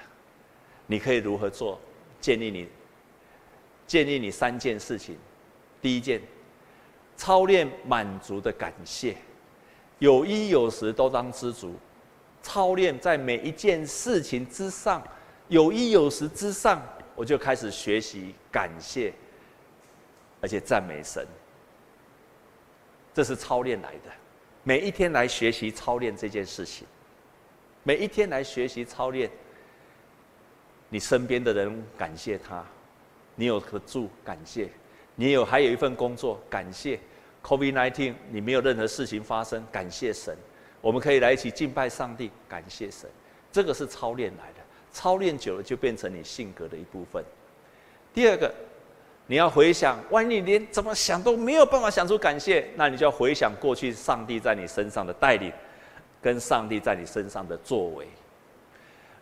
[0.88, 1.80] 你可以如何做？
[2.22, 2.70] 建议你，
[3.86, 5.18] 建议你三件事情。
[5.82, 6.22] 第一件，
[7.16, 9.16] 操练满足的感谢，
[10.00, 11.76] 有衣有食都当知足。
[12.42, 15.04] 操练在每一件事情之上，
[15.48, 16.82] 有衣有食之上，
[17.16, 19.12] 我就开始学习感谢，
[20.42, 21.26] 而且赞美神。
[23.16, 24.12] 这是操练来的，
[24.62, 26.86] 每一天来学习操练这件事情，
[27.82, 29.32] 每一天来学习操练。
[30.90, 32.62] 你身边的人感谢他，
[33.36, 34.68] 你有个住感谢，
[35.16, 37.00] 你有还有一份工作感谢。
[37.42, 40.36] COVID-19 你没有任何事情发生，感谢神。
[40.82, 43.10] 我们可以来一起敬拜上帝，感谢神。
[43.50, 44.60] 这个是操练来的，
[44.92, 47.24] 操练久了就变成你性格的一部分。
[48.14, 48.54] 第二个。
[49.28, 55.52] 你要回想，万一你连怎么想都没有办法想出感谢，那你就要回想过去上帝在你身上的带领，
[56.22, 58.08] 跟上帝在你身上的作为。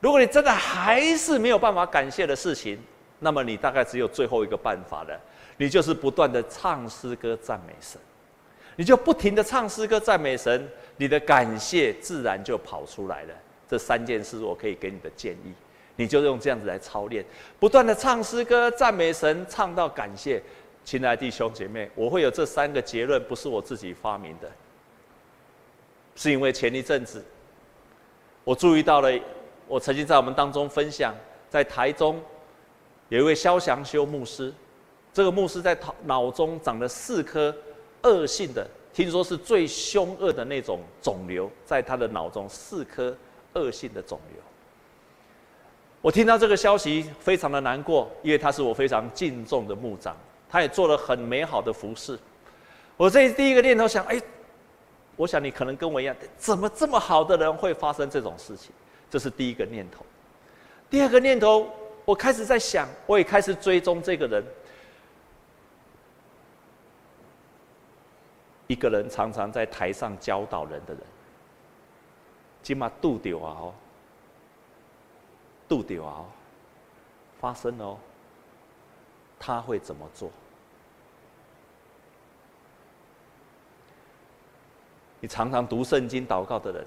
[0.01, 2.77] 如果你真的还是没有办法感谢的事情，
[3.19, 5.17] 那么你大概只有最后一个办法了，
[5.55, 7.97] 你就是不断的唱诗歌赞美神，
[8.75, 13.33] 你就不停的唱诗歌赞美神，你的感谢自然就跑出来了。
[13.69, 15.53] 这三件事我可以给你的建议。
[15.95, 17.23] 你就用这样子来操练，
[17.59, 20.41] 不断的唱诗歌赞美神，唱到感谢。
[20.85, 24.51] 亲爱的弟兄姐妹，我会有这三个结论，不是我自己发明的，
[26.15, 27.23] 是因为前一阵子
[28.43, 29.09] 我注意到了，
[29.65, 31.15] 我曾经在我们当中分享，
[31.49, 32.21] 在台中
[33.07, 34.53] 有一位萧祥修牧师，
[35.13, 37.55] 这个牧师在脑脑中长了四颗
[38.01, 43.15] 恶性的，听说是最凶恶的那种肿瘤，在他的脑中四颗
[43.53, 44.43] 恶性的肿瘤。
[46.03, 50.13] 我听到这个消息，非常的难过，因为他是我非常敬重的牧长，
[50.49, 52.19] 他也做了很美好的服事。
[52.97, 54.21] 我这第一个念头想，哎，
[55.15, 58.73] 我想你可能跟我一样，怎么这么好的人会发生这种事情？
[59.09, 60.05] 这是第一个念头。
[60.89, 61.69] 第二个念头，
[62.03, 64.43] 我开始在想，我也开始追踪这个人。
[68.67, 71.01] 一个人常常在台上教导人的人，
[72.61, 73.73] 起码度丢啊哦。
[75.73, 76.23] 度掉啊，
[77.39, 77.97] 发生了哦。
[79.39, 80.29] 他会怎么做？
[85.19, 86.85] 你常常读圣经、祷告的人，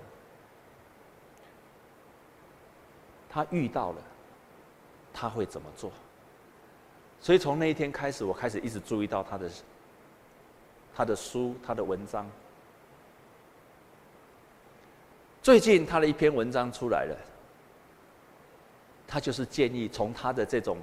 [3.28, 4.00] 他遇到了，
[5.12, 5.90] 他会怎么做？
[7.20, 9.50] 所以从那一天开始，我开始一直注意到他的、
[10.94, 12.30] 他的书、他的文章。
[15.42, 17.35] 最近他的一篇文章出来了。
[19.06, 20.78] 他就是建议从他的这种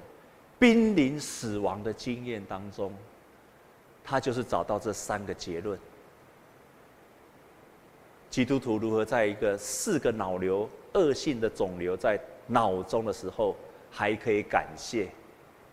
[0.58, 2.92] 濒临死亡的经验当中，
[4.02, 5.78] 他就是找到这三个结论：
[8.30, 13.54] 基督徒如何在一个四个脑瘤恶性的肿瘤在脑中的时候，
[13.90, 15.08] 还可以感谢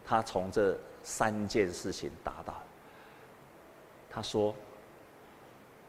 [0.06, 2.62] 他从这三件事情达到。
[4.10, 4.54] 他说：“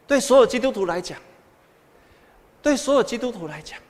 [0.06, 1.18] 对所有基督徒来讲，
[2.62, 3.80] 对所有基督徒来讲。”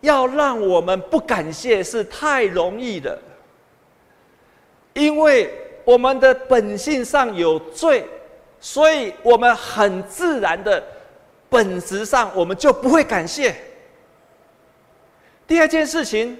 [0.00, 3.18] 要让我们不感谢是太容易的，
[4.92, 5.52] 因为
[5.84, 8.06] 我们的本性上有罪，
[8.60, 10.82] 所以我们很自然的
[11.48, 13.54] 本质上我们就不会感谢。
[15.46, 16.38] 第二件事情，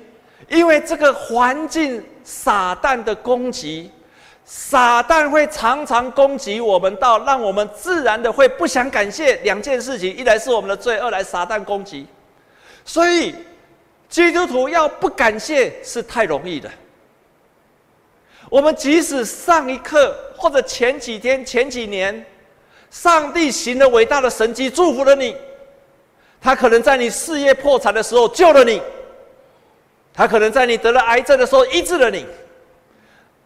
[0.48, 3.90] 因为这个环境撒旦的攻击，
[4.44, 9.34] 撒旦会常常攻击我们到让我们自然的会不想感谢。
[9.36, 12.06] 两件事情，一来是我们的罪，二来撒旦攻击。
[12.84, 13.34] 所以，
[14.08, 16.70] 基督徒要不感谢是太容易的。
[18.50, 22.24] 我们即使上一刻或者前几天、前几年，
[22.90, 25.36] 上帝行了伟大的神迹，祝福了你。
[26.40, 28.80] 他可能在你事业破产的时候救了你，
[30.14, 32.24] 他可能在你得了癌症的时候医治了你，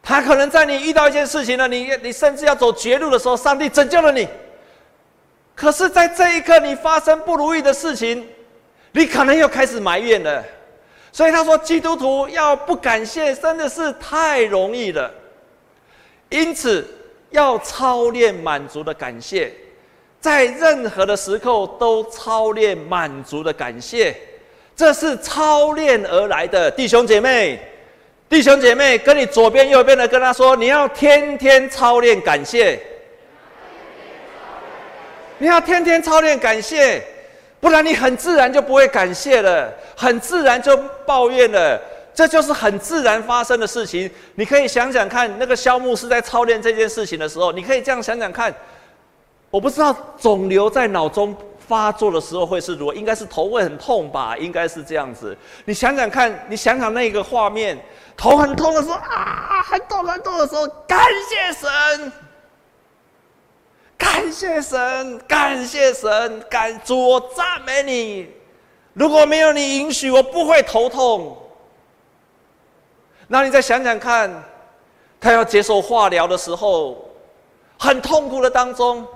[0.02, 4.28] 他可能在你遇到一件事情了，你你甚至要走绝路的时候，上帝拯救了你。
[5.54, 8.28] 可是，在这一刻，你发生不如意的事情，
[8.92, 10.44] 你可能又开始埋怨了。
[11.10, 15.12] 所以他说，基督徒要不感谢，真的是太容易了。
[16.30, 16.88] 因此，
[17.30, 19.52] 要操练满足的感谢。
[20.20, 24.16] 在任何的时候都操练满足的感谢，
[24.74, 26.70] 这是操练而来的。
[26.70, 27.60] 弟兄姐妹，
[28.28, 32.80] 弟兄姐妹，跟你左边右边的跟他说，你要天天操练感谢，
[35.38, 37.02] 你要天天操练感谢，
[37.62, 41.80] 不然你很自然就不会感谢了，很自然就抱怨了，
[42.12, 44.10] 这就是很自然发生的事情。
[44.34, 48.52] 你可以想想看，那个肖牧师在操练这件事情的时候，你可以这样想想看。
[49.48, 51.36] 我不知道肿瘤在脑中
[51.68, 55.36] 发作的时候会是如何，应该是头会很痛吧，应该是这样子。
[55.64, 57.78] 你想想看，你想想那个画面，
[58.16, 60.98] 头很痛的时候啊，很痛很痛的时候，感
[61.28, 62.12] 谢神，
[64.12, 68.30] 感谢神，感谢神，感主，我赞美你。
[68.92, 71.34] 如果没有你允许，我不会头痛。
[73.26, 74.30] 那你再想想看，
[75.18, 77.10] 他要接受化疗的时候，
[77.78, 79.06] 很痛苦的当中。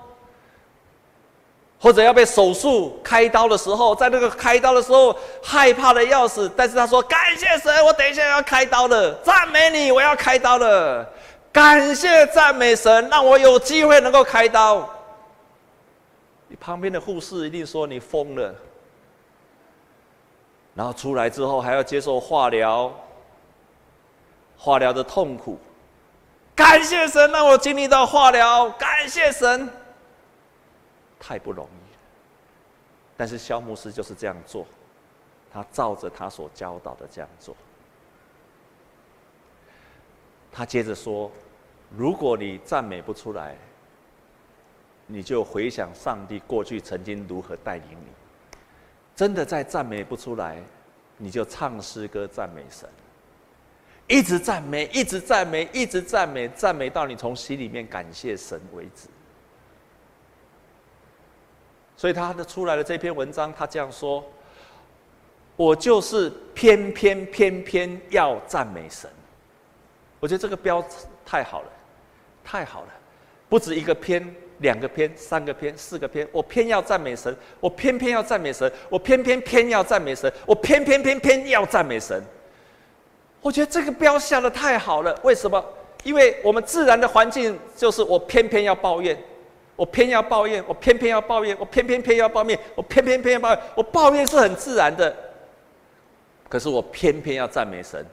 [1.79, 11.07] 或者要被手术开刀的时候，在那个开刀的时候害怕的要死，但是他说：“感谢神，我等一下要开刀了，赞美你，我要开刀了，
[11.57, 14.87] 感谢赞美神，让我有机会能够开刀。”
[16.47, 18.53] 你旁边的护士一定说你疯了。
[20.75, 22.93] 然后出来之后还要接受化疗，
[24.55, 25.57] 化疗的痛苦，
[26.55, 29.67] 感谢神让我经历到化疗，感谢神。
[31.19, 31.99] 太不容易了，
[33.17, 34.63] 但是肖牧师就是这样做，
[35.51, 37.55] 他照着他所教导的这样做。
[40.49, 41.29] 他接着说
[41.95, 43.55] ：“如果你赞美不出来，
[45.05, 48.07] 你就回想上帝过去曾经如何带领你。
[49.15, 50.61] 真的在赞美不出来，
[51.17, 52.87] 你就唱诗歌赞美神，
[54.07, 59.07] 一直赞美，一直赞美，一直赞美，赞美到你从心里面感谢神为止。”
[61.97, 64.23] 所以他的出来的这篇文章，他这样说
[65.57, 69.09] ：“我就是偏偏偏偏要赞美神。”
[70.19, 70.83] 我觉得这个标
[71.27, 71.67] 太好了，
[72.41, 72.87] 太好了，
[73.49, 74.25] 不止一个篇、
[74.59, 82.23] 两个篇、三个篇、四个篇，我偏要赞美神，我偏偏要赞美神，我偏偏偏要赞美神，我偏偏偏偏要赞美神。
[83.41, 85.61] 我觉得这个标下得太好了，为什么？
[86.03, 89.17] 因为我们自然的环境就是我偏偏要抱怨。
[89.75, 93.59] 我偏要抱怨，我偏偏要抱怨，我偏偏偏要抱怨，我偏偏偏要抱怨。
[93.75, 95.15] 我抱怨是很自然的，
[96.49, 98.03] 可是我偏偏要赞美神，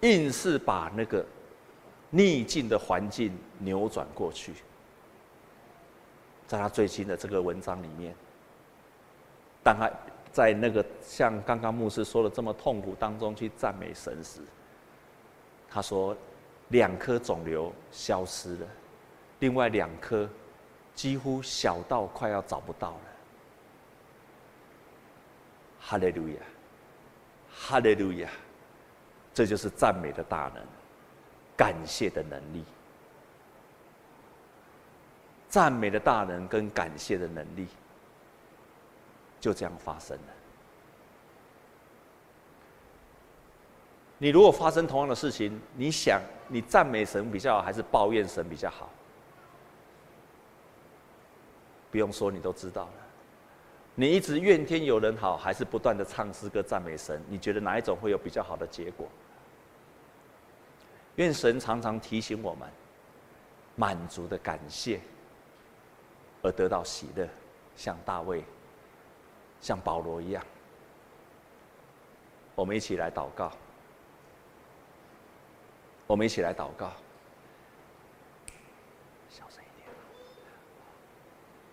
[0.00, 1.24] 硬是把那个
[2.10, 4.54] 逆境的环境扭转过去。
[6.46, 8.14] 在他最新的这个文章里面，
[9.62, 9.90] 当他
[10.32, 14.40] 在那个像刚刚牧师说的这么痛苦当中去赞美神时，
[15.68, 16.16] 他说
[16.68, 18.66] 两颗肿瘤消失了，
[19.40, 20.28] 另外两颗。
[20.94, 23.00] 几乎小到快要找不到了。
[25.78, 26.36] 哈利路亚，
[27.52, 28.30] 哈利路亚，
[29.34, 30.64] 这就是赞美的大能，
[31.56, 32.64] 感谢的能力。
[35.48, 37.66] 赞美的大能跟感谢的能力，
[39.40, 40.22] 就这样发生了。
[44.18, 48.90] 你如果发生同样的事情，你想你赞美神比较好，还是抱怨神比较好？
[51.90, 52.92] 不用说，你都知道了。
[53.94, 57.22] 你一直怨天尤人好，还是不断的唱诗歌赞美神？
[57.30, 59.08] 你觉得哪一种会有比较好的结果？
[61.16, 62.68] 愿神常常提醒我们，
[63.74, 65.00] 满足的感谢，
[66.42, 67.28] 而得到喜乐，
[67.76, 68.44] 像大卫，
[69.60, 70.44] 像保罗一样。
[72.54, 73.52] 我们一起来祷告。
[76.06, 76.92] 我们一起来祷告。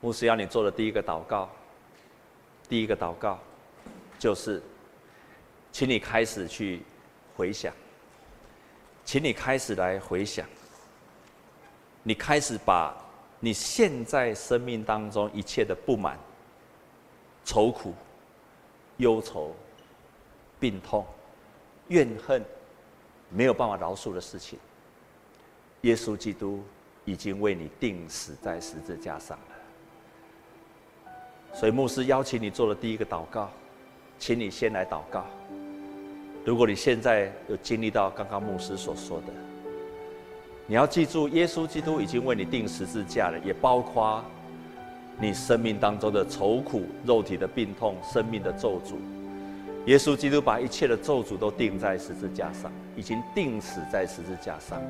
[0.02, 1.50] 牧师要你做的第一个祷告，
[2.68, 3.40] 第一个祷告，
[4.20, 4.62] 就是，
[5.72, 6.82] 请你开始去
[7.38, 7.74] 回想，
[9.06, 10.46] 请你开始来回想，
[12.04, 12.96] 你开始把
[13.40, 16.18] 你现在生命当中一切的不满、
[17.44, 17.94] 愁苦、
[18.98, 19.54] 忧愁、
[20.60, 21.06] 病痛、
[21.90, 22.44] 怨恨，
[23.30, 24.58] 没有办法饶恕的事情，
[25.82, 26.64] 耶稣基督
[27.04, 29.46] 已经为你钉死在十字架上了。
[31.54, 33.52] 所以牧师邀请你做的第一个祷告，
[34.18, 35.26] 请你先来祷告。
[36.46, 39.28] 如果你现在有经历到刚刚牧师所说的，
[40.68, 44.22] 你要记住，耶稣基督已经为你钉十字架了，也包括
[45.18, 48.96] 你生命当中的愁苦、肉体的病痛、生命的咒诅。
[49.86, 54.82] 耶稣基督把一切的咒诅都钉在十字架上，已经钉死在十字架上。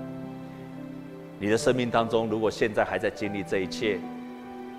[1.40, 4.00] 你的生命当中，如果现在还在经历这一切，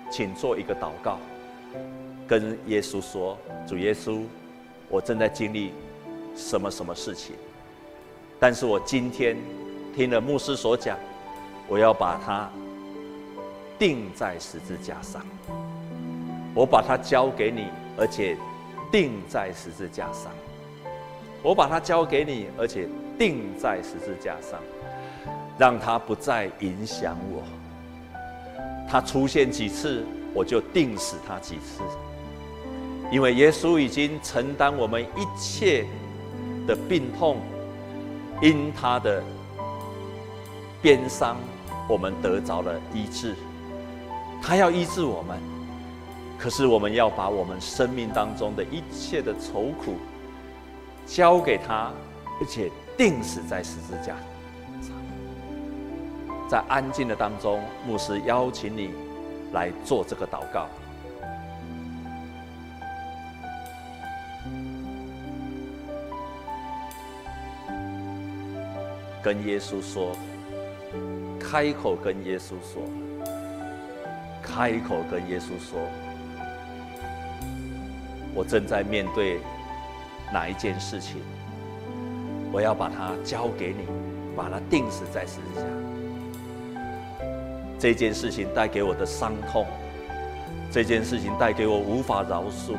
[0.09, 1.19] 请做一个祷告，
[2.27, 4.23] 跟耶稣说：“主耶稣，
[4.89, 5.71] 我正在经历。”
[6.35, 7.35] 什么什么事情？
[8.39, 9.37] 但是我今天
[9.95, 10.97] 听了牧师所讲，
[11.67, 12.49] 我要把它
[13.79, 15.25] 钉在十字架上。
[16.53, 17.67] 我把它交给你，
[17.97, 18.37] 而且
[18.91, 20.31] 钉在十字架上。
[21.41, 24.59] 我把它交给你，而且钉在十字架上，
[25.57, 27.43] 让它不再影响我。
[28.89, 31.81] 它出现几次，我就钉死它几次。
[33.11, 35.85] 因为耶稣已经承担我们一切。
[36.67, 37.37] 的病痛，
[38.41, 39.23] 因他的
[40.81, 41.37] 鞭伤，
[41.87, 43.35] 我们得着了医治。
[44.41, 45.39] 他要医治我们，
[46.37, 49.95] 可是我们要把我们生命当中的一切的愁苦
[51.05, 51.91] 交给他，
[52.39, 54.15] 而且钉死在十字架
[54.81, 54.91] 上。
[56.47, 58.91] 在安静的当中，牧师邀请你
[59.53, 60.67] 来做这个祷告。
[69.25, 70.15] 跟耶稣说，
[71.39, 72.83] 开口跟耶稣说，
[74.39, 75.79] 开口跟耶稣说，
[78.35, 79.39] 我正在面对
[80.31, 81.23] 哪一件事情，
[82.51, 83.87] 我要把它交给你，
[84.37, 85.65] 把它钉死在十字架。
[87.79, 89.65] 这件事情带给我的伤痛，
[90.71, 92.77] 这件事情带给我无法饶恕，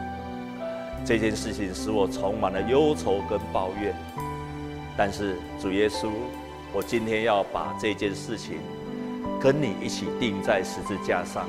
[1.05, 3.93] 这件事情使我充满了忧愁跟抱怨。
[4.99, 6.11] 但是主耶稣，
[6.73, 8.59] 我今天要把这件事情
[9.39, 11.47] 跟你一起钉在十字架上，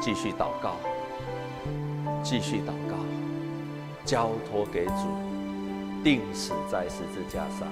[0.00, 0.76] 继续祷告，
[2.22, 2.96] 继续祷告，
[4.04, 5.27] 交托给主。
[6.08, 7.68] 钉死在十字架上，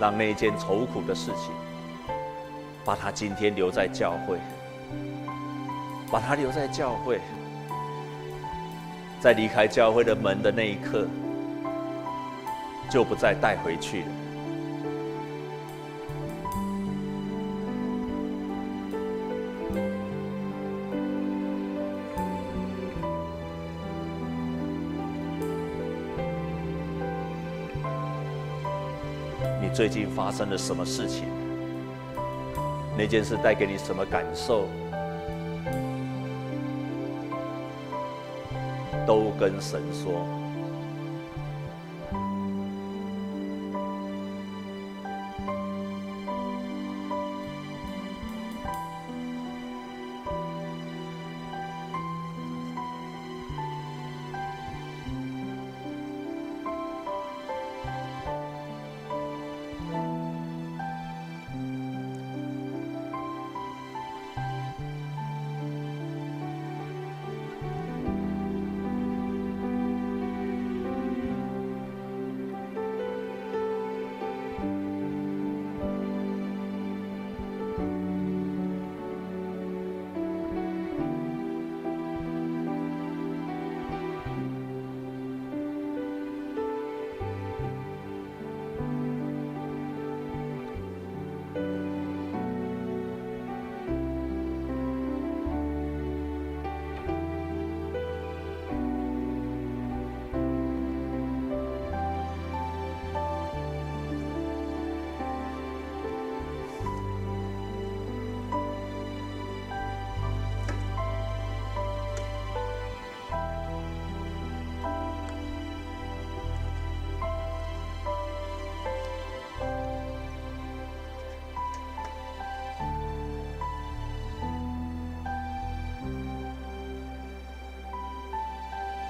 [0.00, 1.52] 让那件愁苦的事情，
[2.84, 4.40] 把他今天留在教会，
[6.10, 7.20] 把他留在教会，
[9.20, 11.06] 在离开教会的门的那一刻，
[12.90, 14.08] 就不再带回去了。
[29.76, 31.24] 最近发生了什么事情？
[32.96, 34.68] 那件事带给你什么感受？
[39.06, 40.26] 都跟神说。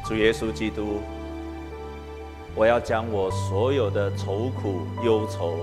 [0.07, 1.01] 主耶稣基督，
[2.55, 5.59] 我要将我所有的愁苦、忧愁，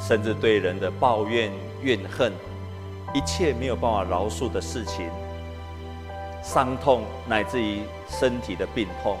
[0.00, 1.52] 甚至对人的抱怨、
[1.82, 2.32] 怨恨，
[3.14, 5.08] 一切没有办法饶恕的事情，
[6.42, 9.16] 伤痛乃至于身体的病痛，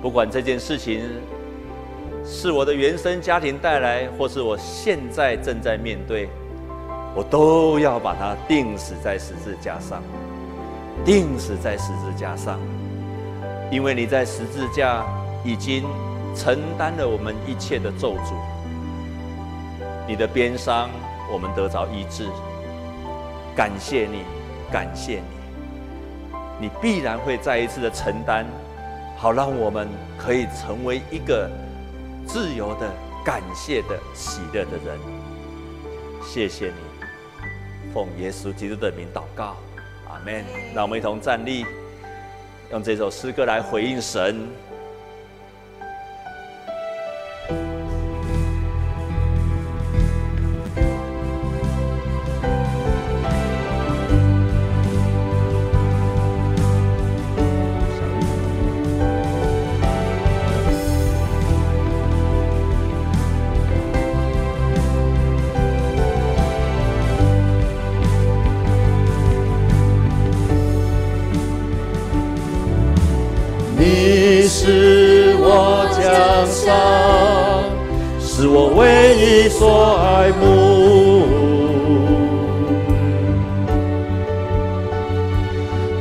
[0.00, 1.02] 不管这件事情
[2.24, 6.30] 是我的原生家庭带来，或是我现在正在面对，
[7.14, 10.02] 我都要把它钉死在十字架上，
[11.04, 12.58] 钉死在十字架上。
[13.70, 15.04] 因为你在十字架
[15.44, 15.84] 已经
[16.34, 18.32] 承担了我们一切的咒诅，
[20.06, 20.88] 你的鞭伤
[21.30, 22.26] 我们得着医治，
[23.54, 24.22] 感谢你，
[24.72, 25.20] 感谢
[26.58, 28.46] 你，你必然会再一次的承担，
[29.18, 29.86] 好让我们
[30.16, 31.50] 可以成为一个
[32.26, 32.90] 自由的、
[33.22, 34.98] 感谢的、喜乐的人。
[36.22, 39.56] 谢谢你，奉耶稣基督的名祷告，
[40.08, 40.44] 阿门。
[40.74, 41.64] 让我们一同站立。
[42.70, 44.46] 用这首诗歌来回应神。
[78.60, 80.42] 我为你所爱慕，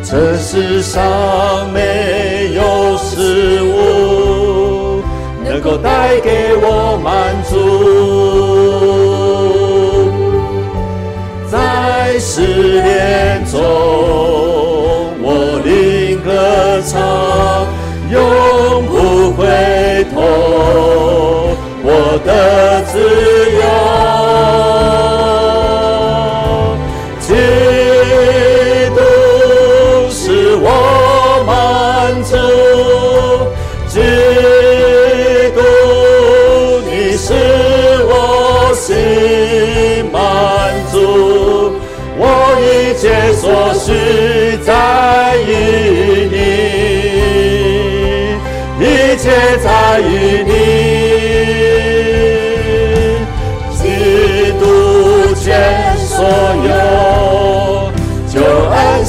[0.04, 5.04] 这世上没有事物
[5.46, 7.54] 能够带给我满足，
[11.52, 13.62] 在失恋中
[15.22, 17.68] 我灵歌唱，
[18.10, 18.20] 永
[18.88, 19.46] 不回
[20.12, 20.18] 头，
[22.28, 23.62] 的自由
[27.22, 27.32] 基
[28.94, 29.00] 督
[30.12, 30.20] 是
[30.60, 30.68] 我
[31.48, 32.36] 满足，
[33.88, 33.96] 基
[35.56, 35.58] 督
[36.86, 37.32] 你是
[38.10, 38.12] 我
[38.76, 38.86] 心
[40.12, 40.20] 满
[40.92, 40.96] 足，
[42.18, 42.22] 我
[42.60, 43.86] 一切所需
[44.66, 44.70] 在
[45.48, 45.50] 于
[46.30, 46.36] 你，
[48.86, 49.26] 一切
[49.64, 49.68] 在
[50.02, 50.77] 于你。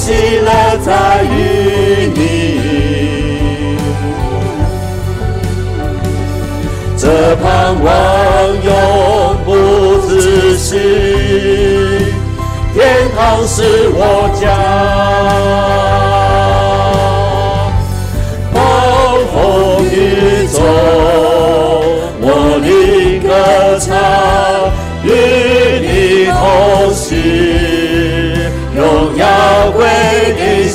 [0.08, 2.18] 安息了在于你，
[6.96, 7.44] 这盼
[7.84, 7.92] 望
[8.64, 8.72] 永
[9.44, 9.50] 不
[10.08, 10.78] 止息。
[12.72, 12.78] 天
[13.14, 14.48] 堂是我家，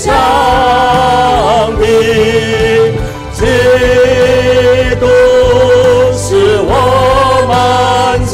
[0.03, 1.83] 上帝，
[3.31, 3.39] 基
[4.99, 5.05] 督
[6.13, 6.71] 使我
[7.47, 7.53] 满
[8.25, 8.33] 足。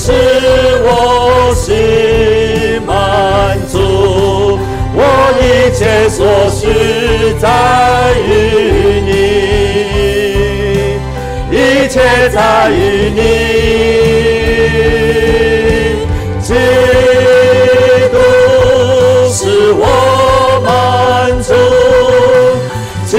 [0.00, 0.12] 使
[0.84, 0.86] 我
[1.54, 3.76] 心满足，
[4.94, 5.00] 我
[5.42, 5.44] 一
[5.76, 6.18] 切所
[6.48, 6.60] 需
[7.38, 7.44] 在
[8.26, 8.30] 于
[9.04, 9.10] 你，
[11.50, 11.58] 一
[11.88, 11.96] 切
[12.30, 12.38] 在
[12.70, 12.72] 于
[13.14, 13.18] 你，
[19.72, 20.68] 我满
[21.42, 21.52] 足，
[23.06, 23.16] 基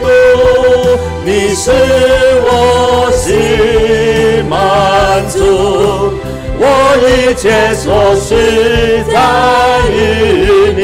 [0.00, 0.04] 督
[1.24, 1.70] 你是
[2.46, 2.48] 我
[3.14, 4.58] 心满。
[5.28, 5.38] 足
[6.58, 6.64] 我
[6.98, 8.34] 一切所需
[9.12, 9.14] 在
[9.92, 9.94] 于
[10.74, 10.80] 你，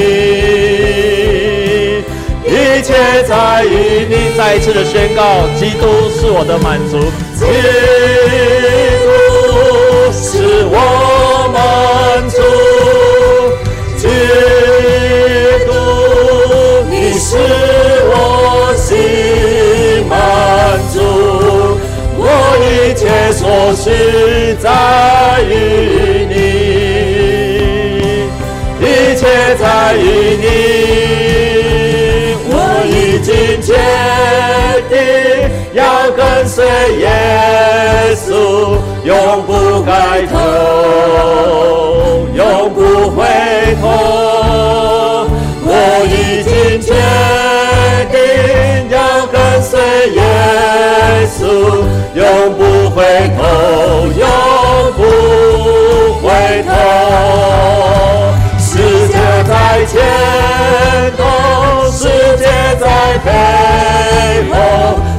[2.47, 2.51] 一
[2.83, 2.89] 切
[3.27, 4.15] 在于你。
[4.37, 5.83] 再一次的宣告，基督
[6.15, 7.01] 是我的满足，
[7.35, 7.49] 基督
[17.37, 17.45] 督你是
[18.09, 20.15] 我心满
[20.93, 20.97] 足。
[22.19, 22.23] 我
[22.63, 23.85] 一切所需
[24.61, 24.65] 在
[25.43, 25.53] 于
[26.29, 26.35] 你，
[28.81, 28.85] 一
[29.17, 29.21] 切
[29.57, 29.65] 在
[29.95, 30.01] 于
[30.41, 30.45] 你。
[32.49, 32.53] 我
[32.87, 33.29] 已经
[33.61, 33.69] 决
[34.89, 34.95] 定
[35.75, 35.81] 要
[36.13, 36.65] 跟随
[36.99, 37.05] 耶
[38.17, 38.27] 稣，
[39.05, 39.91] 永不改
[40.27, 40.35] 头，
[51.47, 51.87] 稣。
[52.15, 52.25] 永
[52.57, 53.05] 不回
[53.37, 53.41] 头，
[54.19, 54.27] 永
[54.97, 55.01] 不
[56.27, 56.27] 回
[56.67, 56.69] 头。
[58.59, 58.73] 世
[59.07, 59.15] 界
[59.47, 59.53] 在
[59.87, 59.95] 前
[61.17, 61.21] 头，
[61.93, 62.03] 世
[62.37, 62.45] 界
[62.81, 62.85] 在
[63.25, 63.29] 背
[64.51, 64.55] 后，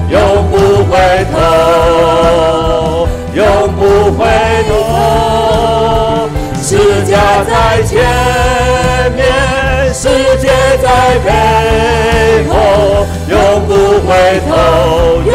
[0.09, 0.15] 永
[0.51, 0.53] 不
[0.91, 0.93] 回
[1.31, 3.39] 头，永
[3.77, 3.81] 不
[4.17, 4.19] 回
[4.67, 4.69] 头。
[6.61, 6.75] 世
[7.05, 7.13] 界
[7.47, 7.95] 在前
[9.15, 9.23] 面，
[9.93, 10.09] 世
[10.41, 10.49] 界
[10.83, 10.85] 在
[11.23, 11.29] 背
[12.49, 12.51] 后，
[13.29, 13.33] 永
[13.65, 13.69] 不
[14.05, 14.09] 回
[14.49, 14.51] 头，
[15.23, 15.31] 永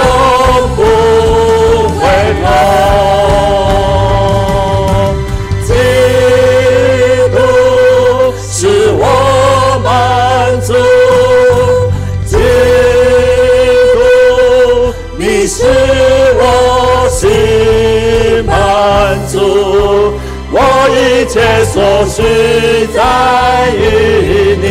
[23.03, 24.67] 在于你，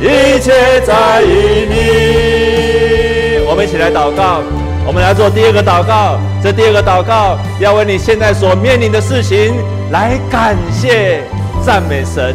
[0.00, 1.74] 一切在于你。
[3.46, 4.42] 我们一起来祷告，
[4.84, 6.18] 我们来做第二个祷告。
[6.42, 9.54] 这第二个祷告要为你现在所面临的事情
[9.92, 11.22] 来感谢、
[11.64, 12.34] 赞美神，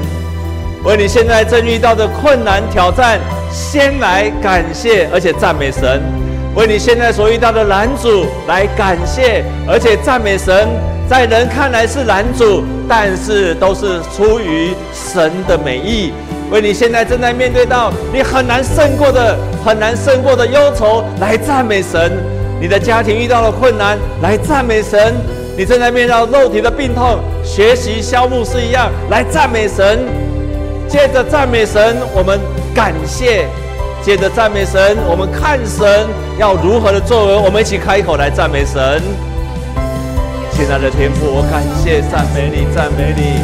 [0.85, 3.19] 为你现在正遇到的困难挑战。
[3.51, 6.01] 先来感谢，而且赞美神，
[6.55, 10.69] 为你现在所遇到的拦阻来感谢，而且赞美神。
[11.09, 16.11] 在人看来是拦阻，但是都是出于神的美意。
[16.51, 22.11] 为你现在正在面对到你很难胜过的、很难胜过的忧愁来赞美神。
[22.59, 25.15] 你的家庭遇到了困难来赞美神。
[25.57, 30.05] 你正在面对肉体的病痛，学习萧牧师一样来赞美神。
[30.87, 32.39] 接着赞美神，我们。
[32.77, 33.47] 感谢，
[34.03, 34.95] 接着赞美神。
[35.09, 36.05] 我们看神
[36.37, 39.01] 要如何的作为，我们一起开口来赞美神。
[40.57, 43.37] 亲爱的天父，我感谢赞美你，赞美你。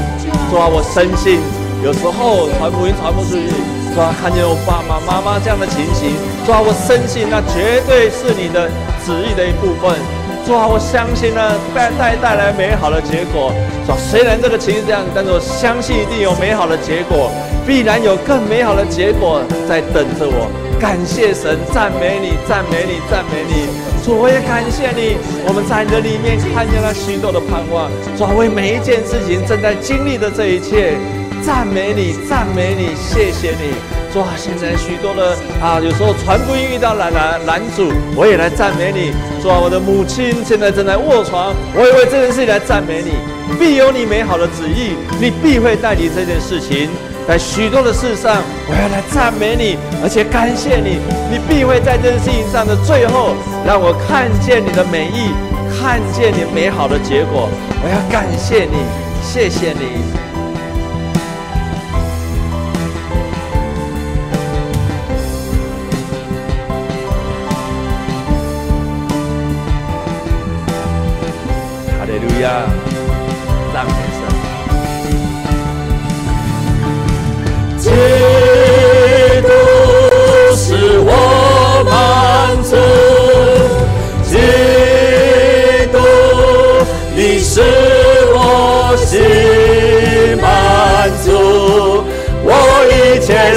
[0.49, 1.37] 主啊，我深信
[1.85, 3.53] 有时候传福音传不出去，
[3.93, 8.65] 主啊，看见我爸爸妈妈这样的情形，主啊，我深信那绝对是你的
[9.05, 9.93] 旨意的一部分。
[10.41, 13.53] 主啊，我相信呢，带带带来美好的结果。
[13.85, 17.29] 主啊，虽然这个情形这样，但是我相信一定有美好的结果。
[17.61, 20.49] 必然有更美好的结果在等着我。
[20.81, 23.69] 感谢神，赞美你，赞美你，赞美你。
[24.03, 25.15] 主，我也感谢你。
[25.47, 27.89] 我们在你的里面看见了许多的盼望。
[28.17, 30.97] 主，为每一件事情正在经历的这一切，
[31.41, 33.79] 赞美你，赞美你，谢谢你。
[34.11, 39.15] 主啊，现在许多的啊，有时候传福音遇到拦拦拦阻，我也来赞美你。
[39.41, 43.15] 主啊，我的母亲现在正在卧床，我也为这件事情来赞美你。
[43.57, 46.89] 必有你美好的旨意，你必会代理这件事情。
[47.27, 50.99] 在许多的事上，我要来赞美你，而且感谢你。
[51.31, 55.31] 你必会在这件事情上的最后，让我看见你的美意，
[55.79, 57.47] 看见你美好的结果。
[57.81, 58.77] 我要感谢你，
[59.23, 60.32] 谢谢你。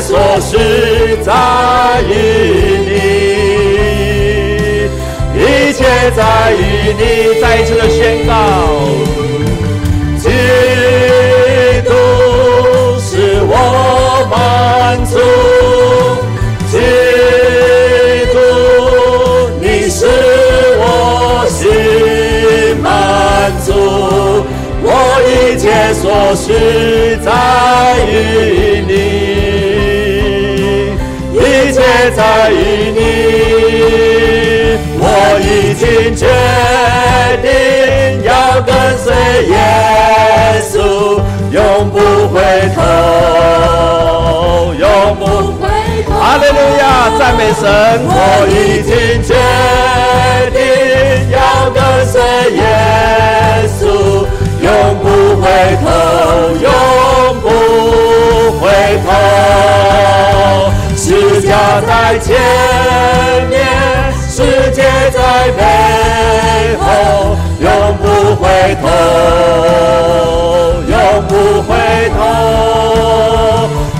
[0.02, 0.10] 所
[0.40, 0.52] 需
[1.24, 1.30] 在
[2.02, 2.10] 于
[2.86, 2.90] 你，
[5.40, 5.78] 一切
[6.16, 6.20] 在
[6.52, 6.60] 于
[6.98, 7.00] 你，
[7.40, 8.30] 再一次的宣告。
[14.28, 15.14] 满足，
[16.70, 16.74] 基
[18.32, 18.36] 督，
[19.60, 19.98] 你使
[20.78, 20.82] 我
[21.48, 21.60] 心
[22.82, 22.84] 满
[23.64, 23.68] 足，
[24.82, 24.86] 我
[25.28, 25.64] 一切
[25.94, 26.44] 所需
[27.24, 27.28] 在
[28.06, 28.12] 于
[32.14, 33.00] 在于你，
[34.98, 35.04] 我
[35.40, 36.24] 已经决
[37.42, 37.48] 定
[38.24, 38.30] 要
[38.62, 39.06] 跟随
[39.48, 39.54] 耶
[40.62, 40.74] 稣，
[41.50, 41.94] 永不
[42.28, 42.34] 回
[42.74, 42.78] 头。
[44.78, 44.84] 永
[45.16, 45.24] 不
[45.60, 45.62] 回
[46.06, 46.08] 头。
[46.14, 46.82] 哈利路亚，
[47.18, 47.64] 赞美神！
[48.06, 48.14] 我
[48.48, 48.92] 已经
[49.22, 49.28] 决
[50.52, 50.56] 定
[51.32, 51.36] 要
[51.70, 52.14] 跟随
[52.52, 52.60] 耶
[53.78, 53.82] 稣，
[54.62, 54.66] 永
[55.02, 55.04] 不
[55.42, 55.44] 回
[55.82, 55.84] 头，
[56.62, 56.66] 永
[57.40, 57.44] 不
[58.60, 58.64] 回
[59.04, 59.08] 头。
[61.06, 62.34] 十架在前
[63.48, 63.64] 面，
[64.28, 64.42] 世
[64.72, 64.82] 界
[65.12, 65.20] 在
[65.56, 65.62] 背
[66.80, 67.70] 后，永
[68.02, 68.88] 不回头，
[70.88, 70.98] 永
[71.28, 71.70] 不回
[72.18, 72.18] 头。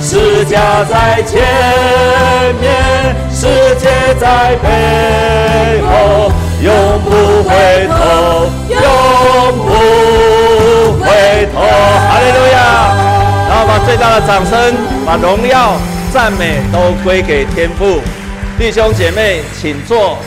[0.02, 1.32] 十架在前
[2.60, 2.74] 面，
[3.32, 3.46] 世
[3.76, 3.86] 界
[4.18, 4.66] 在背
[5.86, 7.08] 后，永不
[7.48, 7.54] 回
[7.86, 8.82] 头，永
[9.64, 9.68] 不
[11.04, 11.06] 回
[11.54, 11.56] 头。
[11.62, 12.58] 哈利路亚！
[13.48, 14.74] 然后把最大的掌声、
[15.06, 15.76] 把荣耀、
[16.12, 18.00] 赞美都归给天父。
[18.58, 20.18] 弟兄姐妹，请坐。